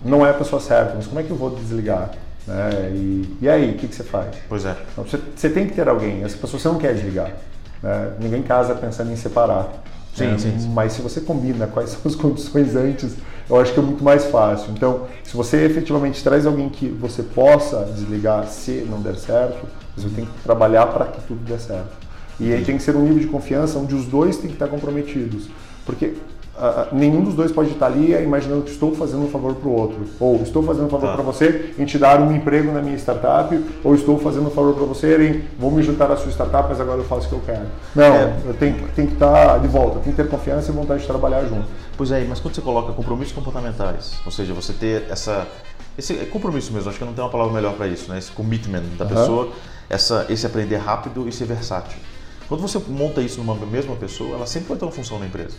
[0.03, 2.11] não é a pessoa certa, mas como é que eu vou desligar?
[2.45, 2.91] Né?
[2.93, 4.35] E, e aí, o que, que, você faz?
[4.47, 4.75] Pois é.
[4.91, 7.31] Então, você, você, tem que ter alguém, essa pessoa você não quer desligar.
[7.81, 8.11] Né?
[8.19, 9.83] Ninguém casa pensando em separar.
[10.13, 10.37] Sim, né?
[10.37, 10.69] sim, sim.
[10.69, 13.15] Mas se você combina quais são as condições antes,
[13.49, 14.71] eu acho que é muito mais fácil.
[14.71, 20.09] Então, se você efetivamente traz alguém que você possa desligar se não der certo, você
[20.09, 22.04] tem que trabalhar para que tudo dê certo.
[22.39, 24.67] E aí tem que ser um nível de confiança onde os dois têm que estar
[24.67, 25.47] comprometidos.
[25.85, 26.13] Porque
[26.55, 29.71] uh, nenhum dos dois pode estar ali imaginando que estou fazendo um favor para o
[29.71, 30.05] outro.
[30.19, 31.13] Ou estou fazendo um favor tá.
[31.13, 34.73] para você em te dar um emprego na minha startup, ou estou fazendo um favor
[34.73, 37.35] para você em vou me juntar à sua startup, mas agora eu faço o que
[37.35, 37.65] eu quero.
[37.95, 38.35] Não, é.
[38.59, 41.65] tenho, tenho que estar de volta, tenho que ter confiança e vontade de trabalhar junto.
[41.97, 45.47] Pois é, mas quando você coloca compromissos comportamentais, ou seja, você ter essa.
[45.97, 48.17] Esse é compromisso mesmo, acho que não tem uma palavra melhor para isso, né?
[48.17, 49.11] Esse commitment da uhum.
[49.11, 49.49] pessoa,
[49.89, 51.97] essa, esse aprender rápido e ser versátil.
[52.47, 55.55] Quando você monta isso numa mesma pessoa, ela sempre vai ter uma função na empresa.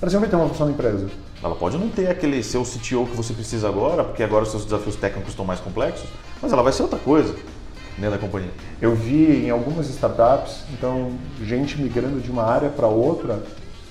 [0.00, 1.08] Ela sempre vai ter uma função na empresa.
[1.42, 4.64] Ela pode não ter aquele seu CTO que você precisa agora, porque agora os seus
[4.64, 6.08] desafios técnicos estão mais complexos,
[6.42, 7.34] mas ela vai ser outra coisa
[7.96, 8.50] dentro da companhia.
[8.82, 13.42] Eu vi em algumas startups, então, gente migrando de uma área para outra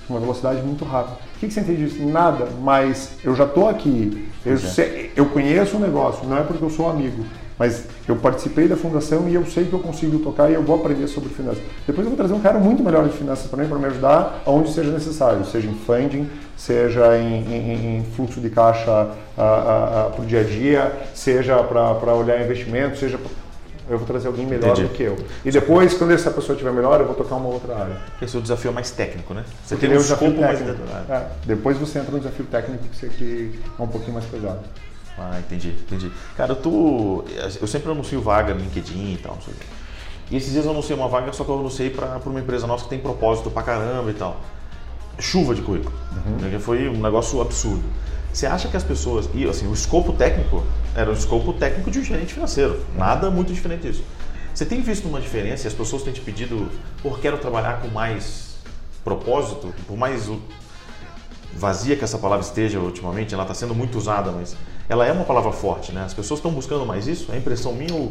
[0.06, 1.16] com uma velocidade muito rápida.
[1.36, 2.02] O que, que você entende disso?
[2.04, 4.56] Nada, mas eu já estou aqui, eu, é.
[4.56, 7.26] sei, eu conheço o negócio, não é porque eu sou amigo,
[7.58, 10.76] mas eu participei da fundação e eu sei que eu consigo tocar e eu vou
[10.76, 11.62] aprender sobre finanças.
[11.86, 14.42] Depois eu vou trazer um cara muito melhor de finanças para mim, para me ajudar
[14.44, 20.26] aonde seja necessário, seja em funding, seja em, em, em fluxo de caixa para o
[20.26, 23.18] dia a dia, seja para olhar investimento, seja
[23.88, 24.88] eu vou trazer alguém melhor Entendi.
[24.88, 25.16] do que eu.
[25.44, 27.96] E depois, quando essa pessoa estiver melhor, eu vou tocar uma outra área.
[28.20, 29.44] Esse é o desafio mais técnico, né?
[29.64, 33.86] Você tem um escopo mais é, Depois você entra no desafio técnico que é um
[33.86, 34.58] pouquinho mais pesado.
[35.18, 36.12] Ah, entendi, entendi.
[36.36, 37.24] Cara, tu.
[37.60, 39.66] Eu sempre anuncio vaga no LinkedIn e tal, não sei o quê.
[40.30, 42.84] E esses dias eu anunciei uma vaga, só que eu anunciei para uma empresa nossa
[42.84, 44.40] que tem propósito pra caramba e tal.
[45.18, 45.94] Chuva de currículo.
[46.12, 46.60] Uhum.
[46.60, 47.84] Foi um negócio absurdo.
[48.32, 49.30] Você acha que as pessoas.
[49.32, 50.62] E assim, o escopo técnico
[50.94, 52.84] era o escopo técnico de um gerente financeiro.
[52.94, 54.04] Nada muito diferente disso.
[54.52, 56.70] Você tem visto uma diferença e as pessoas têm te pedido,
[57.02, 58.56] por quero trabalhar com mais
[59.04, 60.30] propósito, por mais
[61.54, 64.56] vazia que essa palavra esteja ultimamente, ela está sendo muito usada, mas
[64.88, 66.04] ela é uma palavra forte, né?
[66.04, 67.32] As pessoas estão buscando mais isso?
[67.32, 68.10] É impressão minha ou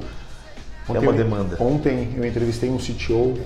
[0.89, 1.57] ontem, é uma demanda?
[1.59, 3.39] Ontem eu entrevistei um CTO,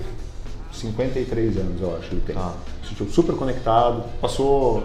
[0.72, 2.36] 53 anos eu acho ele tem.
[2.36, 2.52] Ah.
[2.88, 4.84] CTO super conectado, passou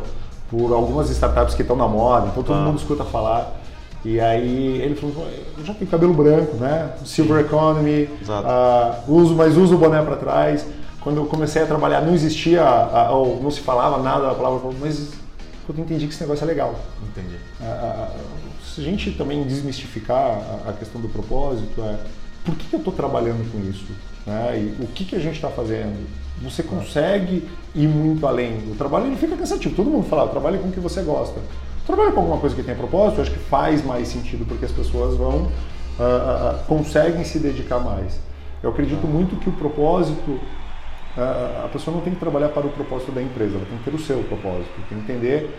[0.49, 2.61] por algumas startups que estão na moda, então todo ah.
[2.61, 3.61] mundo escuta falar.
[4.03, 5.27] E aí ele falou,
[5.57, 6.93] eu já tenho cabelo branco, né?
[7.03, 7.47] Silver Sim.
[7.47, 10.63] Economy, uh, uso, mas uso o boné para trás.
[11.01, 12.63] Quando eu comecei a trabalhar não existia,
[13.09, 15.13] ou não se falava nada da palavra, mas
[15.67, 16.75] eu entendi que esse negócio é legal.
[17.01, 17.35] Entendi.
[17.59, 18.07] Uh,
[18.75, 21.97] se a gente também desmistificar a, questão do propósito, é
[22.43, 23.87] por que, que eu estou trabalhando com isso?
[24.25, 24.73] Né?
[24.79, 26.05] E o que, que a gente está fazendo?
[26.41, 28.57] Você consegue ir muito além.
[28.69, 29.73] O trabalho ele fica cansativo.
[29.73, 31.39] Todo mundo fala, trabalhe com o que você gosta.
[31.87, 35.15] Trabalha com alguma coisa que tem propósito, acho que faz mais sentido porque as pessoas
[35.15, 38.19] vão uh, uh, conseguem se dedicar mais.
[38.61, 40.37] Eu acredito muito que o propósito
[41.17, 43.95] a pessoa não tem que trabalhar para o propósito da empresa, ela tem que ter
[43.95, 45.57] o seu propósito, tem que entender.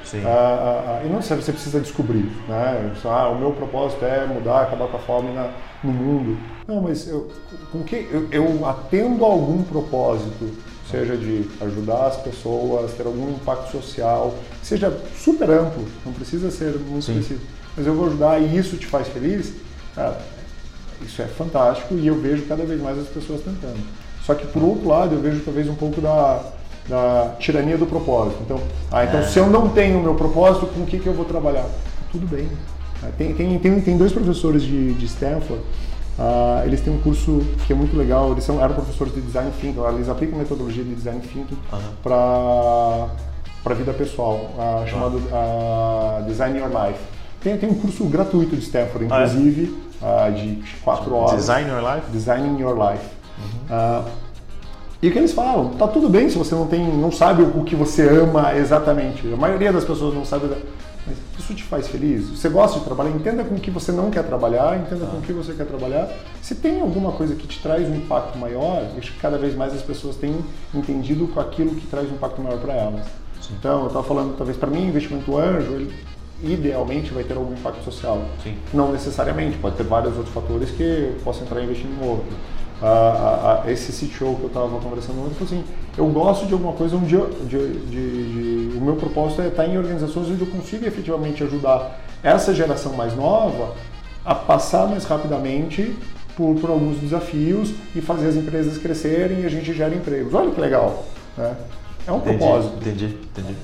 [1.04, 2.92] e não você precisa descobrir, né?
[3.04, 5.50] Ah, o meu propósito é mudar, acabar com a fome na,
[5.82, 6.38] no mundo.
[6.68, 7.30] Não, mas eu,
[7.72, 10.46] com que eu, eu atendo a algum propósito
[10.90, 16.78] seja de ajudar as pessoas, ter algum impacto social, seja super amplo, não precisa ser
[16.78, 17.18] muito Sim.
[17.18, 19.52] específico, mas eu vou ajudar e isso te faz feliz,
[19.94, 20.20] cara,
[21.02, 23.80] isso é fantástico e eu vejo cada vez mais as pessoas tentando.
[24.26, 26.42] Só que por outro lado eu vejo talvez um pouco da,
[26.88, 28.38] da tirania do propósito.
[28.42, 28.60] Então,
[28.90, 29.22] ah, então é.
[29.22, 31.66] se eu não tenho o meu propósito, com o que, que eu vou trabalhar?
[32.10, 32.48] Tudo bem.
[33.16, 35.62] Tem, tem, tem, tem dois professores de, de Stanford
[36.18, 39.50] Uh, eles têm um curso que é muito legal, eles são, eram professores de design
[39.60, 41.80] thinking, eles aplicam metodologia de design thinking uhum.
[42.02, 46.98] para a vida pessoal, uh, chamado uh, Design Your Life.
[47.42, 50.30] Tem, tem um curso gratuito de Stanford, inclusive, ah, é?
[50.30, 51.36] de quatro horas.
[51.36, 52.10] Design Your Life?
[52.10, 53.04] Designing Your Life.
[53.38, 54.04] Uhum.
[55.06, 55.70] E o que eles falam?
[55.70, 59.32] Tá tudo bem se você não tem, não sabe o que você ama exatamente.
[59.32, 60.48] A maioria das pessoas não sabe
[61.06, 62.28] mas isso te faz feliz?
[62.28, 63.10] Você gosta de trabalhar?
[63.10, 65.08] Entenda com o que você não quer trabalhar, entenda ah.
[65.08, 66.10] com o que você quer trabalhar.
[66.42, 69.72] Se tem alguma coisa que te traz um impacto maior, acho que cada vez mais
[69.72, 70.34] as pessoas têm
[70.74, 73.06] entendido com aquilo que traz um impacto maior para elas.
[73.40, 73.54] Sim.
[73.56, 75.94] Então, eu estava falando, talvez para mim, investimento anjo, ele
[76.42, 78.22] idealmente vai ter algum impacto social.
[78.42, 78.56] Sim.
[78.74, 82.36] Não necessariamente, pode ter vários outros fatores que eu posso entrar investindo no outro.
[82.82, 85.64] A, a, esse CTO que eu estava conversando ontem, assim,
[85.96, 89.66] eu gosto de alguma coisa onde eu, de, de, de, o meu propósito é estar
[89.66, 93.74] em organizações onde eu consiga efetivamente ajudar essa geração mais nova
[94.24, 95.96] a passar mais rapidamente
[96.36, 100.34] por, por alguns desafios e fazer as empresas crescerem e a gente gera empregos.
[100.34, 101.04] Olha que legal,
[101.36, 101.56] né?
[102.06, 102.76] É um entendi, propósito.
[102.76, 103.54] Entendi, entendi.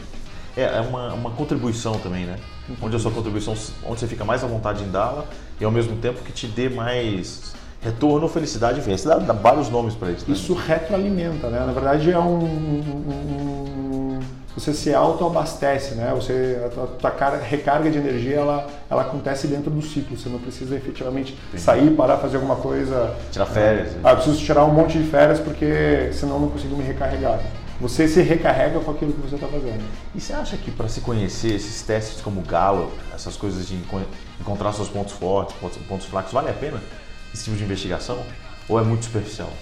[0.56, 2.36] É, é uma, uma contribuição também, né?
[2.80, 3.54] Onde a sua contribuição,
[3.84, 5.24] onde você fica mais à vontade em dá-la
[5.60, 9.68] e ao mesmo tempo que te dê mais retorno, felicidade, enfim, você dá, dá vários
[9.68, 10.24] nomes para isso.
[10.26, 10.35] Né?
[10.35, 11.61] Isso retroalimenta, né?
[11.66, 13.72] Na verdade é um, um, um
[14.55, 16.12] você se autoabastece, né?
[16.14, 20.16] Você a tua, tua cara, recarga de energia ela, ela acontece dentro do ciclo.
[20.16, 21.62] Você não precisa efetivamente Entendi.
[21.62, 23.16] sair, parar, fazer alguma coisa.
[23.30, 23.93] Tirar férias.
[23.95, 24.01] Né?
[24.05, 27.41] Ah, eu preciso tirar um monte de férias porque senão não consigo me recarregar.
[27.80, 29.83] Você se recarrega com aquilo que você está fazendo.
[30.14, 33.76] E você acha que para se conhecer esses testes como Gallup, essas coisas de
[34.41, 36.78] encontrar seus pontos fortes, pontos, pontos fracos, vale a pena
[37.33, 38.22] esse tipo de investigação?
[38.68, 39.53] Ou é muito superficial?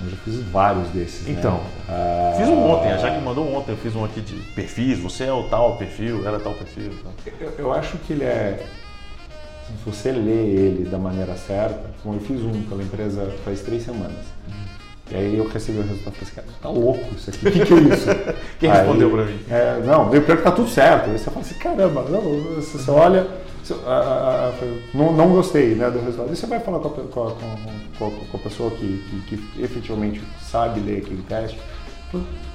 [0.00, 1.26] Eu já fiz vários desses.
[1.26, 1.36] Né?
[1.38, 2.34] Então, né?
[2.36, 5.32] fiz um ontem, a Jaque mandou ontem, eu fiz um aqui de perfis, você é
[5.32, 6.92] o tal perfil, ela é tal perfil.
[7.40, 8.66] Eu, eu, acho que ele é.
[9.66, 13.84] Se você lê ele da maneira certa, como eu fiz um pela empresa faz três
[13.84, 14.26] semanas.
[14.46, 14.64] Uhum.
[15.10, 17.64] E aí eu recebi o resultado e falei assim, tá louco isso aqui, o que,
[17.64, 18.06] que, é isso?
[18.58, 19.38] Quem aí, respondeu para mim?
[19.50, 21.10] É, não, eu pior que tá tudo certo.
[21.10, 22.20] Aí você fala assim, caramba, não,
[22.56, 23.26] você olha,
[23.66, 24.52] você, a, a,
[24.92, 26.32] não, não gostei né, do resultado.
[26.32, 27.30] E você vai falar com a, com a,
[27.98, 31.58] com a, com a pessoa que, que, que, efetivamente sabe ler aquele teste.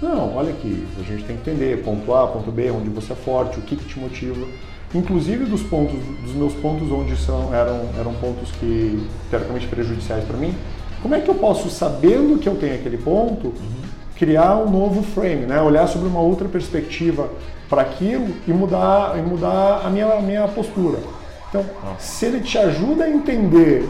[0.01, 3.15] Não, olha aqui, a gente tem que entender ponto A, ponto B, onde você é
[3.15, 4.47] forte, o que, que te motiva.
[4.95, 10.37] Inclusive dos pontos, dos meus pontos onde são, eram, eram pontos que teoricamente prejudiciais para
[10.37, 10.55] mim,
[11.01, 13.78] como é que eu posso, sabendo que eu tenho aquele ponto, uhum.
[14.19, 15.61] Criar um novo frame, né?
[15.61, 17.29] olhar sobre uma outra perspectiva
[17.69, 20.99] para aquilo e mudar, e mudar a, minha, a minha postura?
[21.47, 21.65] Então,
[21.97, 23.87] se ele te ajuda a entender,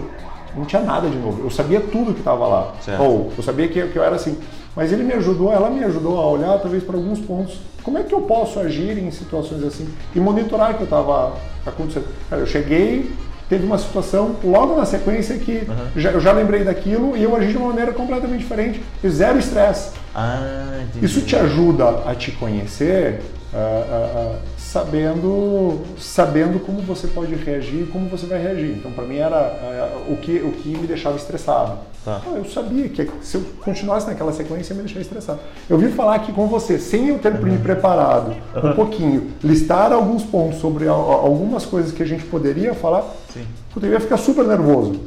[0.56, 3.02] não tinha nada de novo, eu sabia tudo que estava lá, certo.
[3.02, 4.38] ou eu sabia que, que eu era assim,
[4.76, 7.60] mas ele me ajudou, ela me ajudou a olhar talvez para alguns pontos.
[7.84, 11.34] Como é que eu posso agir em situações assim e monitorar o que eu estava
[11.66, 12.06] acontecendo?
[12.30, 13.12] Cara, eu cheguei,
[13.50, 15.88] teve uma situação logo na sequência que uhum.
[15.96, 18.82] já, eu já lembrei daquilo e eu agi de uma maneira completamente diferente.
[19.06, 19.92] Zero estresse.
[20.16, 23.22] Ah, Isso te ajuda a te conhecer
[23.52, 24.40] uh, uh, uh,
[24.72, 28.78] sabendo, sabendo como você pode reagir e como você vai reagir.
[28.78, 31.90] Então, para mim, era o, que, o que me deixava estressado.
[32.06, 32.22] Tá.
[32.34, 35.40] eu sabia que se eu continuasse naquela sequência, ia me deixar estressado.
[35.70, 37.42] Eu vim falar aqui com você, sem eu ter uhum.
[37.42, 38.70] me preparado uhum.
[38.70, 43.04] um pouquinho, listar alguns pontos sobre algumas coisas que a gente poderia falar,
[43.34, 43.46] Sim.
[43.82, 45.00] eu ia ficar super nervoso.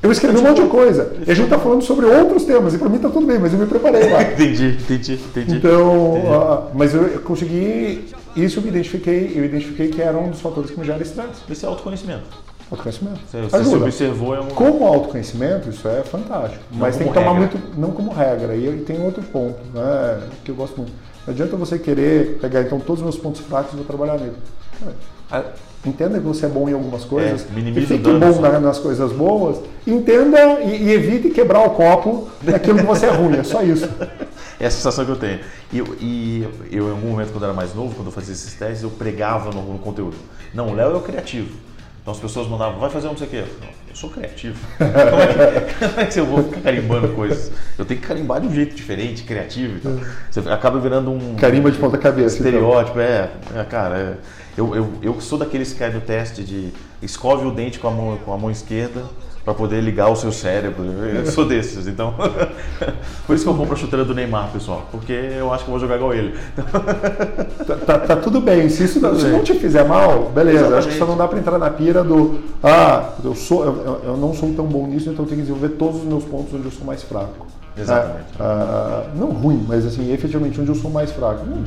[0.00, 1.12] Eu escrevi um monte de coisa.
[1.26, 2.74] E a gente está falando sobre outros temas.
[2.74, 4.20] E para mim está tudo bem, mas eu me preparei lá.
[4.32, 5.56] entendi, entendi, entendi.
[5.56, 6.26] Então, entendi.
[6.26, 8.04] Uh, mas eu consegui.
[8.36, 9.32] Isso eu me identifiquei.
[9.34, 11.42] Eu identifiquei que era um dos fatores que me gera estresse.
[11.50, 12.24] Esse é autoconhecimento.
[12.70, 13.20] Autoconhecimento.
[13.26, 14.34] Você, você se observou.
[14.34, 14.42] É.
[14.54, 16.62] Como autoconhecimento, isso é fantástico.
[16.70, 17.58] Não mas tem que tomar regra.
[17.58, 17.80] muito.
[17.80, 18.56] Não como regra.
[18.56, 20.92] E, tem outro ponto, né, que eu gosto muito.
[21.26, 24.36] Não adianta você querer pegar então todos os meus pontos fracos e vou trabalhar nele.
[25.84, 29.12] Entenda que você é bom em algumas coisas, é, e fique bom na, nas coisas
[29.12, 33.62] boas, entenda e, e, evite quebrar o copo daquilo que você é ruim, é só
[33.62, 33.86] isso.
[34.64, 35.40] É a sensação que eu tenho.
[35.70, 38.32] E eu, e eu, em algum momento, quando eu era mais novo, quando eu fazia
[38.32, 40.16] esses testes, eu pregava no, no conteúdo.
[40.54, 41.54] Não, o Léo é o criativo.
[42.00, 43.44] Então as pessoas mandavam, vai fazer um não sei o quê.
[43.90, 44.58] Eu sou criativo.
[44.78, 47.52] Como é, que, como é que eu vou ficar carimbando coisas?
[47.78, 49.76] Eu tenho que carimbar de um jeito diferente, criativo.
[49.76, 50.00] Então.
[50.30, 51.36] Você acaba virando um.
[51.36, 52.38] Carimba de ponta cabeça.
[52.38, 52.46] Então.
[52.46, 53.58] Estereótipo, então.
[53.58, 53.64] é, é.
[53.64, 54.16] Cara, é,
[54.56, 57.90] eu, eu, eu sou daqueles que querem o teste de escove o dente com a
[57.90, 59.04] mão, com a mão esquerda
[59.44, 60.84] para poder ligar o seu cérebro.
[60.84, 62.14] Eu sou desses, então.
[63.26, 65.72] Por isso que eu compro a chuteira do Neymar, pessoal, porque eu acho que eu
[65.72, 66.34] vou jogar igual ele.
[67.66, 68.68] tá, tá, tá, tudo bem.
[68.70, 70.58] Se isso não, se não te fizer mal, beleza.
[70.58, 70.78] Exatamente.
[70.78, 74.16] Acho que só não dá para entrar na pira do ah, eu, sou, eu, eu,
[74.16, 76.64] não sou tão bom nisso, então eu tenho que desenvolver todos os meus pontos onde
[76.64, 77.46] eu sou mais fraco.
[77.76, 78.26] Exatamente.
[78.40, 81.44] Ah, ah, não ruim, mas assim, efetivamente onde eu sou mais fraco.
[81.44, 81.64] Hum,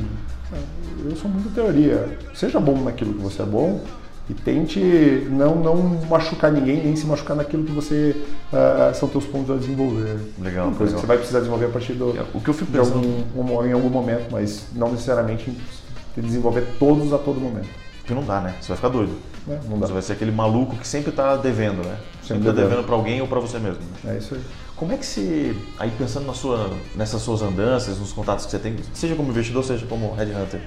[1.08, 2.18] eu sou muito teoria.
[2.34, 3.80] Seja bom naquilo que você é bom
[4.28, 4.78] e tente
[5.30, 5.76] não, não
[6.08, 8.14] machucar ninguém, nem se machucar naquilo que você
[8.52, 10.18] uh, são teus pontos a desenvolver.
[10.38, 10.70] Legal.
[10.72, 12.96] Coisa que você vai precisar desenvolver a partir do, o que eu fico pensando...
[13.36, 15.50] algum, em algum momento, mas não necessariamente
[16.16, 17.68] desenvolver todos a todo momento.
[17.98, 18.54] Porque não dá, né?
[18.60, 19.12] Você vai ficar doido.
[19.48, 19.86] É, não dá.
[19.86, 21.96] Você vai ser aquele maluco que sempre está devendo, né?
[22.22, 23.80] Sempre está devendo para alguém ou para você mesmo.
[24.02, 24.14] Né?
[24.14, 24.40] É isso aí.
[24.76, 28.58] Como é que se, aí pensando na sua, nessas suas andanças, nos contatos que você
[28.58, 30.60] tem, seja como investidor, seja como headhunter,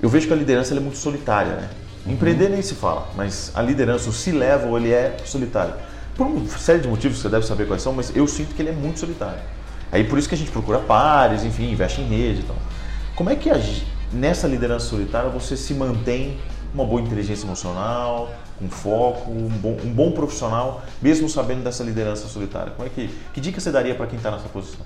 [0.00, 1.68] eu vejo que a liderança é muito solitária, né?
[2.08, 5.74] Empreender nem se fala, mas a liderança, o C-level, ele é solitário.
[6.16, 8.62] Por uma série de motivos que você deve saber quais são, mas eu sinto que
[8.62, 9.40] ele é muito solitário.
[9.92, 12.56] Aí por isso que a gente procura pares, enfim, investe em rede e tal.
[13.14, 13.50] Como é que
[14.12, 16.38] nessa liderança solitária você se mantém
[16.74, 18.30] uma boa inteligência emocional,
[18.60, 22.72] um foco, um bom, um bom profissional, mesmo sabendo dessa liderança solitária?
[22.72, 24.84] Como é que, que dica você daria para quem está nessa posição?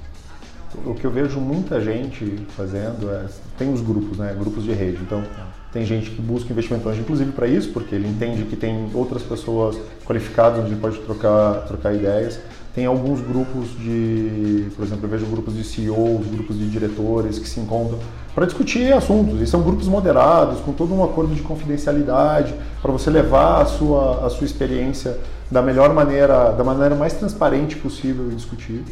[0.84, 3.26] O que eu vejo muita gente fazendo é
[3.58, 4.34] tem os grupos, né?
[4.38, 4.98] Grupos de rede.
[5.02, 5.22] Então
[5.72, 9.22] tem gente que busca investimento anjo, inclusive para isso, porque ele entende que tem outras
[9.22, 12.38] pessoas qualificadas onde ele pode trocar trocar ideias.
[12.74, 17.48] Tem alguns grupos de, por exemplo, eu vejo grupos de CEOs, grupos de diretores que
[17.48, 17.98] se encontram
[18.34, 19.40] para discutir assuntos.
[19.40, 24.26] E são grupos moderados, com todo um acordo de confidencialidade, para você levar a sua,
[24.26, 25.18] a sua experiência
[25.50, 28.84] da melhor maneira, da maneira mais transparente possível e discutir.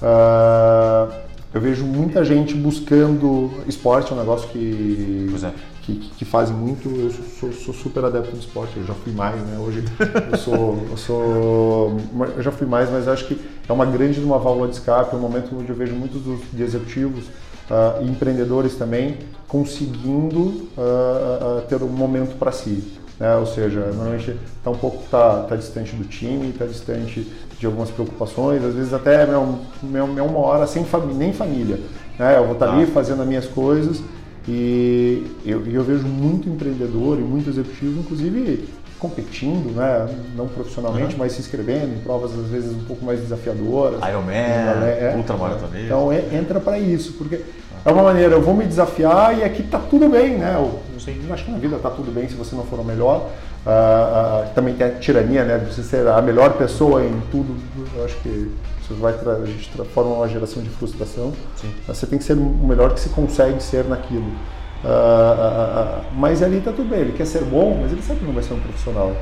[0.00, 1.12] Uh,
[1.52, 5.52] eu vejo muita gente buscando esporte, é um negócio que, é.
[5.88, 6.88] Que, que, fazem muito.
[6.88, 7.10] Eu
[7.40, 9.58] sou, sou, super adepto do esporte, eu já fui mais, né?
[9.58, 9.82] Hoje
[10.30, 11.96] eu sou, eu sou.
[12.36, 15.18] Eu já fui mais, mas acho que é uma grande uma válvula de escape, é
[15.18, 19.16] um momento onde eu vejo muitos dos, de executivos uh, e empreendedores também
[19.46, 20.40] conseguindo
[20.76, 22.84] uh, ter um momento para si.
[23.18, 23.34] Né?
[23.36, 27.26] Ou seja, normalmente está um pouco tá, tá distante do time, está distante
[27.58, 29.58] de algumas preocupações, às vezes até é, um,
[30.16, 31.80] é uma hora sem família, nem família.
[32.18, 32.36] Né?
[32.36, 34.02] Eu vou estar tá ali fazendo as minhas coisas
[34.48, 38.66] e eu, eu, vejo muito empreendedor e muito executivo, inclusive
[38.98, 40.08] competindo, né?
[40.34, 41.18] não profissionalmente, uhum.
[41.18, 44.00] mas se inscrevendo em provas às vezes um pouco mais desafiadoras.
[44.08, 45.80] Ironman, é, ultramaratonista.
[45.80, 47.42] Então é, entra para isso, porque
[47.84, 50.54] é uma maneira, eu vou me desafiar e aqui está tudo bem, né?
[50.56, 50.80] Eu,
[51.32, 53.30] acho que na vida está tudo bem se você não for o melhor.
[53.66, 55.58] Uh, uh, também tem a tirania, né?
[55.58, 57.54] De você ser a melhor pessoa em tudo.
[57.96, 58.50] Eu acho que
[58.88, 61.32] isso vai a gente transforma uma geração de frustração.
[61.56, 61.70] Sim.
[61.86, 64.32] Você tem que ser o melhor que se consegue ser naquilo.
[64.82, 67.00] Uh, mas ali está tudo bem.
[67.00, 69.12] Ele quer ser bom, mas ele sabe que não vai ser um profissional.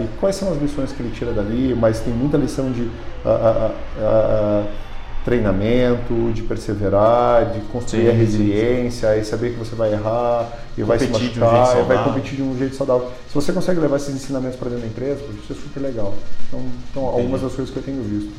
[0.00, 1.74] e quais são as lições que ele tira dali?
[1.74, 2.88] Mas tem muita lição de
[5.26, 10.48] treinamento, de perseverar, de construir sim, a resiliência sim, e saber que você vai errar
[10.78, 13.10] e vai se machucar, um vai competir de um jeito saudável.
[13.26, 16.14] Se você consegue levar esses ensinamentos para dentro da empresa, isso é super legal.
[16.46, 18.32] Então, então algumas das coisas que eu tenho visto.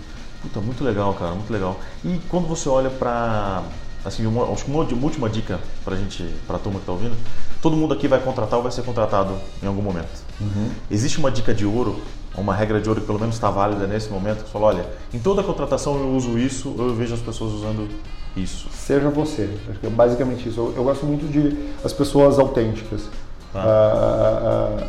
[0.48, 1.80] Puta, muito legal, cara, muito legal.
[2.04, 3.64] E quando você olha para
[4.06, 6.94] assim, uma, acho que uma, uma última dica para gente, para a turma que está
[6.94, 7.16] ouvindo,
[7.62, 10.08] todo mundo aqui vai contratar ou vai ser contratado em algum momento.
[10.40, 10.70] Uhum.
[10.90, 12.00] Existe uma dica de ouro
[12.42, 15.20] uma regra de ouro que pelo menos está válida nesse momento, que fala, olha, em
[15.20, 17.90] toda contratação eu uso isso, eu vejo as pessoas usando
[18.36, 18.68] isso.
[18.72, 20.60] Seja você, acho que é basicamente isso.
[20.60, 23.10] Eu, eu gosto muito de as pessoas autênticas.
[23.52, 23.64] Tá.
[23.64, 24.88] Ah, ah, ah,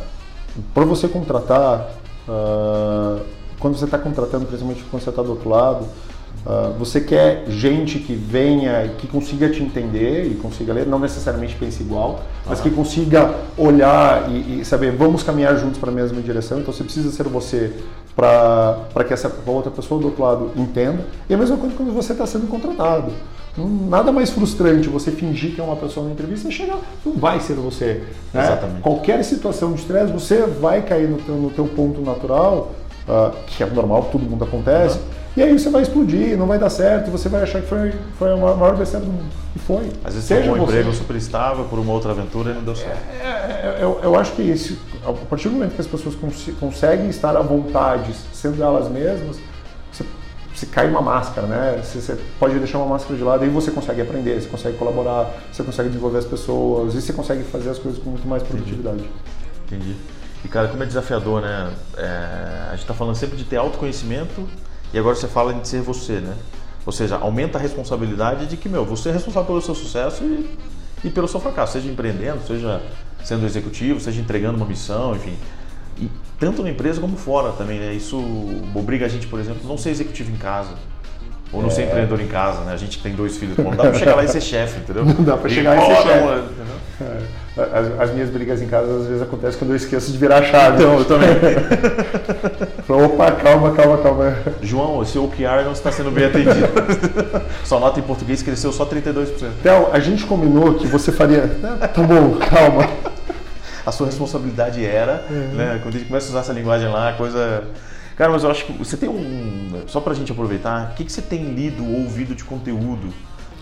[0.73, 1.89] Para você contratar,
[3.59, 5.85] quando você está contratando, principalmente quando você está do outro lado,
[6.45, 10.97] Uh, você quer gente que venha e que consiga te entender e consiga ler, não
[10.97, 15.93] necessariamente pense igual, mas que consiga olhar e, e saber, vamos caminhar juntos para a
[15.93, 16.59] mesma direção.
[16.59, 17.73] Então você precisa ser você
[18.15, 21.05] para que essa outra pessoa do outro lado entenda.
[21.29, 23.11] E a mesma coisa quando você está sendo contratado.
[23.57, 27.41] Nada mais frustrante você fingir que é uma pessoa na entrevista e chegar, não vai
[27.41, 28.03] ser você.
[28.33, 28.41] Né?
[28.41, 28.81] Exatamente.
[28.81, 32.71] Qualquer situação de estresse, você vai cair no teu, no teu ponto natural,
[33.09, 34.97] uh, que é normal, todo mundo acontece.
[34.97, 37.93] Uhum e aí você vai explodir, não vai dar certo, você vai achar que foi,
[38.17, 39.31] foi a maior besteira do mundo.
[39.55, 39.89] E foi.
[40.03, 42.75] Às vezes Seja um bom emprego super estável por uma outra aventura e não deu
[42.75, 42.99] certo.
[43.21, 46.15] É, é, é, eu, eu, acho que esse, a partir do momento que as pessoas
[46.15, 49.37] cons conseguem estar à vontade, sendo elas mesmas,
[49.91, 50.03] você,
[50.53, 51.79] você cai uma máscara, né?
[51.83, 55.31] Você, você, pode deixar uma máscara de lado e você consegue aprender, você consegue colaborar,
[55.53, 59.05] você consegue desenvolver as pessoas e você consegue fazer as coisas com muito mais produtividade.
[59.67, 59.95] Entendi.
[60.43, 61.73] E cara, como é desafiador, né?
[61.97, 64.47] É, a gente está falando sempre de ter autoconhecimento
[64.93, 66.35] e agora você fala em ser você, né?
[66.85, 70.57] Ou seja, aumenta a responsabilidade de que, meu, você é responsável pelo seu sucesso e,
[71.03, 72.81] e pelo seu fracasso, seja empreendendo, seja
[73.23, 75.37] sendo executivo, seja entregando uma missão, enfim.
[75.97, 76.09] E
[76.39, 77.93] tanto na empresa como fora também, né?
[77.93, 78.17] Isso
[78.73, 80.73] obriga a gente, por exemplo, não ser executivo em casa.
[81.51, 81.71] Ou não é.
[81.71, 82.73] ser empreendedor em casa, né?
[82.73, 85.03] A gente tem dois filhos, não dá pra chegar lá e ser chefe, entendeu?
[85.09, 86.43] Não dá pra chegar e, e ser chefe.
[87.01, 87.39] É.
[87.57, 90.43] As, as, minhas brigas em casa às vezes acontecem quando eu esqueço de virar a
[90.43, 90.77] chave.
[90.77, 91.29] Então, eu também.
[93.05, 94.37] Opa, calma, calma, calma.
[94.61, 96.67] João, seu OKR não está sendo bem atendido.
[97.65, 99.27] Sua nota em português cresceu só 32%.
[99.59, 101.47] Então, a gente combinou que você faria.
[101.93, 102.87] Tá bom, calma.
[103.85, 105.55] A sua responsabilidade era, uhum.
[105.55, 105.79] né?
[105.81, 107.63] Quando a gente começa a usar essa linguagem lá, a coisa.
[108.19, 109.81] Cara, mas eu acho que você tem um.
[109.87, 113.13] Só pra gente aproveitar, o que, que você tem lido ou ouvido de conteúdo?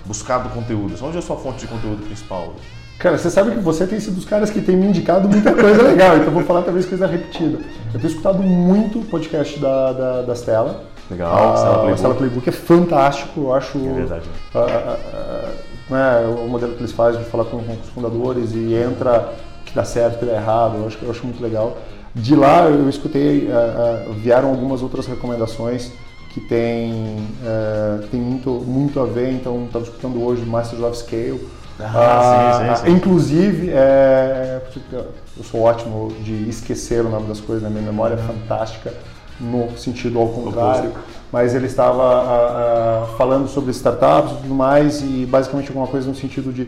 [0.04, 0.96] Buscado conteúdo?
[1.06, 2.56] Onde é a sua fonte de conteúdo principal?
[2.98, 5.84] Cara, você sabe que você tem sido os caras que tem me indicado muita coisa
[5.84, 7.60] legal, então vou falar talvez coisa repetida.
[7.94, 10.86] Eu tenho escutado muito o podcast da, da, da Stella.
[11.12, 11.98] Legal, a, Stella Playbook.
[11.98, 13.78] Stella Playbook é fantástico, eu acho.
[13.78, 14.26] É verdade.
[14.56, 18.74] A, a, né, o modelo que eles fazem de falar com, com, os fundadores e
[18.74, 19.34] entra
[19.64, 21.78] que dá certo, que dá errado, eu acho, eu acho muito legal.
[22.16, 25.92] De lá eu escutei, uh, uh, vieram algumas outras recomendações
[26.30, 26.94] que tem,
[27.42, 31.48] uh, tem muito, muito a ver, então estava escutando hoje Masters of Scale.
[31.80, 32.98] Ah, sim, sim, sim.
[32.98, 38.18] Inclusive, é, eu sou ótimo de esquecer o nome das coisas, na minha memória é
[38.18, 38.92] fantástica
[39.40, 40.92] no sentido ao contrário,
[41.32, 46.08] mas ele estava a, a, falando sobre startups e tudo mais e basicamente alguma coisa
[46.08, 46.68] no sentido de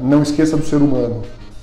[0.00, 1.22] não esqueça do ser humano.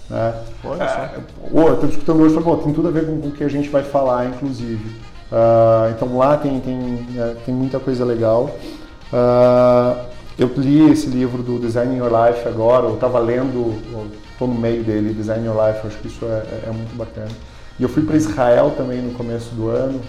[0.10, 0.34] Né?
[0.64, 1.00] Olha só.
[1.02, 3.70] É, estou escutando hoje e tem tudo a ver com, com o que a gente
[3.70, 4.86] vai falar, inclusive.
[5.32, 8.56] Uh, então lá tem, tem, é, tem muita coisa legal.
[9.12, 13.74] Uh, eu li esse livro do Design Your Life agora, eu estava lendo,
[14.32, 17.30] estou no meio dele, Design Your Life, acho que isso é, é, é muito bacana.
[17.80, 20.00] E eu fui para Israel também no começo do ano.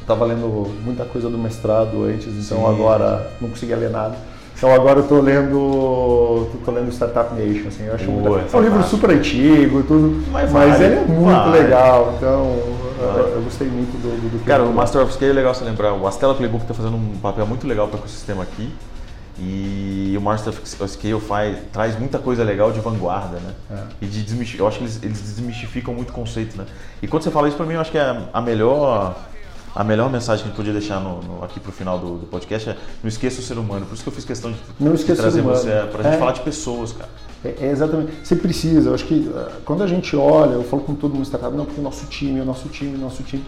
[0.00, 0.48] Estava lendo
[0.82, 2.66] muita coisa do mestrado antes, então Sim.
[2.66, 4.16] agora não conseguia ler nada.
[4.60, 8.60] Então agora eu estou lendo, tô lendo Startup Nation, assim, eu acho Boa, muito, é
[8.60, 11.58] um livro super antigo, tudo, mas, mas vale, ele é muito vale.
[11.58, 12.12] legal.
[12.18, 12.58] Então
[13.00, 13.20] vale.
[13.20, 15.64] eu, eu, gostei muito do, do, do Cara, o Master of Scale é legal você
[15.64, 15.94] lembrar.
[15.94, 18.70] O Astela Playbook está fazendo um papel muito legal para o ecossistema aqui.
[19.38, 23.54] E o Master of Scale faz, traz muita coisa legal de vanguarda, né?
[23.70, 24.04] É.
[24.04, 26.66] E de eu acho que eles, eles desmistificam muito o conceito, né?
[27.00, 29.16] E quando você fala isso para mim, eu acho que é a melhor
[29.74, 32.26] a melhor mensagem que a gente podia deixar no, no, aqui pro final do, do,
[32.26, 33.86] podcast é não esqueça o ser humano.
[33.86, 36.18] Por isso que eu fiz questão de, não de trazer você pra gente é.
[36.18, 37.10] falar de pessoas, cara.
[37.44, 38.12] É, é, exatamente.
[38.22, 38.90] Você precisa.
[38.90, 41.64] Eu acho que uh, quando a gente olha, eu falo com todo mundo startup, não,
[41.64, 43.44] porque o nosso time, o nosso time, o nosso time.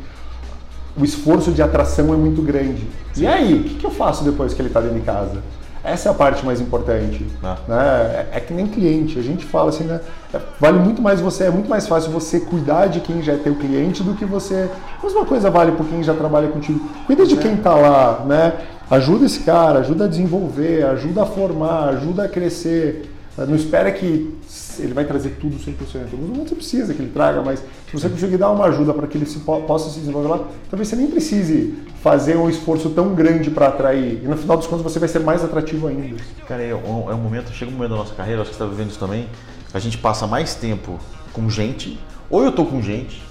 [0.97, 2.87] O esforço de atração é muito grande.
[3.13, 3.23] Sim.
[3.23, 5.43] E aí, o que, que eu faço depois que ele está dentro de casa?
[5.85, 7.27] Essa é a parte mais importante.
[7.43, 7.57] Ah.
[7.67, 8.27] Né?
[8.33, 9.19] É, é, que nem cliente.
[9.19, 10.01] A gente fala assim, né?
[10.33, 13.37] É, vale muito mais você, é muito mais fácil você cuidar de quem já é
[13.37, 14.71] teu cliente do que você.
[15.01, 16.89] A mesma coisa vale por quem já trabalha contigo.
[17.07, 17.37] Cuida de é.
[17.37, 18.53] quem está lá, né?
[18.91, 23.11] Ajuda esse cara, ajuda a desenvolver, ajuda a formar, ajuda a crescer.
[23.37, 24.37] Não espera que
[24.79, 26.13] ele vai trazer tudo 100%.
[26.13, 29.19] Não você precisa que ele traga, mas se você conseguir dar uma ajuda para que
[29.19, 33.51] ele se, possa se desenvolver lá, talvez você nem precise fazer um esforço tão grande
[33.51, 34.21] para atrair.
[34.23, 36.23] E no final dos contos você vai ser mais atrativo ainda.
[36.47, 38.63] Cara, é um, é um momento, chega um momento da nossa carreira, acho que você
[38.63, 39.29] está vivendo isso também,
[39.73, 40.99] a gente passa mais tempo
[41.33, 41.99] com gente,
[42.29, 43.23] ou eu estou com gente,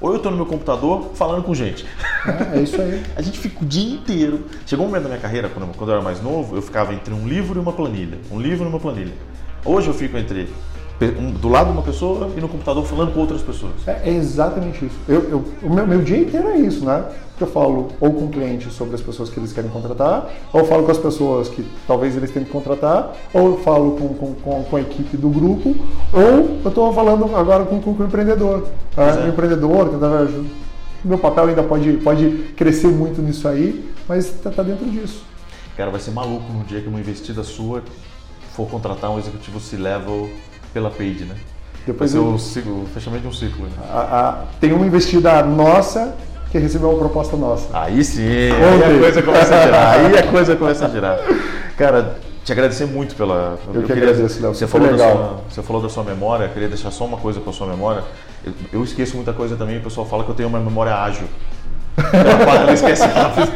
[0.00, 1.84] ou eu estou no meu computador falando com gente.
[2.26, 3.02] É, é isso aí.
[3.16, 4.44] a gente fica o dia inteiro.
[4.66, 7.12] Chegou um momento da minha carreira, quando, quando eu era mais novo, eu ficava entre
[7.12, 8.18] um livro e uma planilha.
[8.30, 9.12] Um livro e uma planilha.
[9.64, 10.48] Hoje eu fico entre
[11.40, 13.72] do lado de uma pessoa e no computador falando com outras pessoas.
[13.86, 14.96] É, é exatamente isso.
[15.08, 17.04] Eu, eu, o meu, meu, dia inteiro é isso, né?
[17.40, 20.90] Eu falo ou com clientes sobre as pessoas que eles querem contratar, ou falo com
[20.90, 24.76] as pessoas que talvez eles tenham que contratar, ou eu falo com, com, com, com
[24.76, 25.76] a equipe do grupo,
[26.12, 28.66] ou eu estou falando agora com, com, com o empreendedor.
[28.96, 29.26] Né?
[29.26, 30.26] O empreendedor, tentar
[31.04, 35.22] meu papel ainda pode, pode crescer muito nisso aí, mas está tá dentro disso.
[35.76, 37.84] Cara, vai ser maluco no dia que uma investida sua
[38.52, 40.28] for contratar um executivo C-level
[40.72, 41.34] pela Page, né?
[41.86, 42.34] Depois Vai ser eu...
[42.34, 43.64] o, ciclo, o fechamento de um ciclo.
[43.64, 43.72] Né?
[43.90, 46.14] A, a, tem uma investida nossa
[46.50, 47.68] que recebeu uma proposta nossa.
[47.72, 49.92] Aí sim, aí a coisa começa a girar.
[49.92, 51.18] Aí a coisa começa a girar.
[51.76, 53.58] Cara, te agradecer muito pela.
[53.68, 54.54] Eu, eu que queria, agradeço, Léo.
[54.54, 55.12] Você falou, legal.
[55.12, 58.02] Sua, você falou da sua memória, queria deixar só uma coisa para sua memória.
[58.44, 61.26] Eu, eu, esqueço muita coisa também, o pessoal fala que eu tenho uma memória ágil.
[62.12, 63.48] Ela, ela esquece rápido.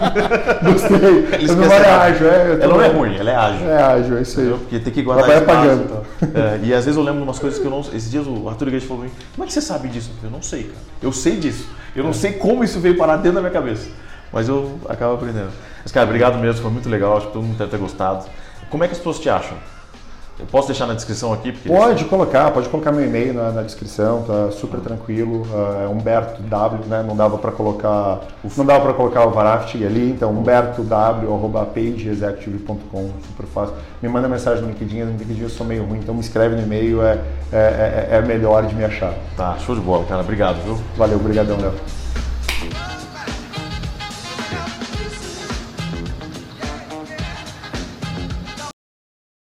[0.72, 1.26] Gostei.
[1.26, 2.59] Ela esquece é ágil, é.
[2.61, 3.70] Ela não é ruim, ela é ágil.
[3.70, 4.49] É ágil, é isso aí.
[4.51, 6.07] Porque tem que guardar ela vai apagando.
[6.34, 7.80] É, e às vezes eu lembro de umas coisas que eu não.
[7.80, 10.11] Esses dias o Arthur Igreja falou pra mim: como é que você sabe disso?
[10.22, 10.78] Eu não sei, cara.
[11.03, 11.68] Eu sei disso.
[11.95, 12.14] Eu não é.
[12.14, 13.88] sei como isso veio parar dentro da minha cabeça.
[14.32, 15.51] Mas eu acabo aprendendo.
[15.82, 17.16] Mas, cara, obrigado mesmo, foi muito legal.
[17.16, 18.24] Acho que todo mundo deve ter gostado.
[18.70, 19.57] Como é que as pessoas te acham?
[20.39, 21.53] Eu posso deixar na descrição aqui?
[21.53, 25.43] pode colocar, pode colocar meu e-mail na, na descrição, tá super tranquilo.
[25.43, 27.05] Uh, é Humberto W, né?
[27.07, 28.20] Não dava para colocar,
[28.57, 33.74] não dava para colocar o Varaftig ali, então Humberto W arroba pageexecutive.com, super fácil.
[34.03, 36.62] Me manda mensagem no LinkedIn, no LinkedIn eu sou meio ruim, então me escreve no
[36.62, 37.18] e-mail, é,
[37.53, 39.14] é, é, é melhor de me achar.
[39.37, 40.22] Tá, show de bola, cara.
[40.22, 40.78] Obrigado, viu?
[40.97, 41.74] Valeu, obrigadão, Léo.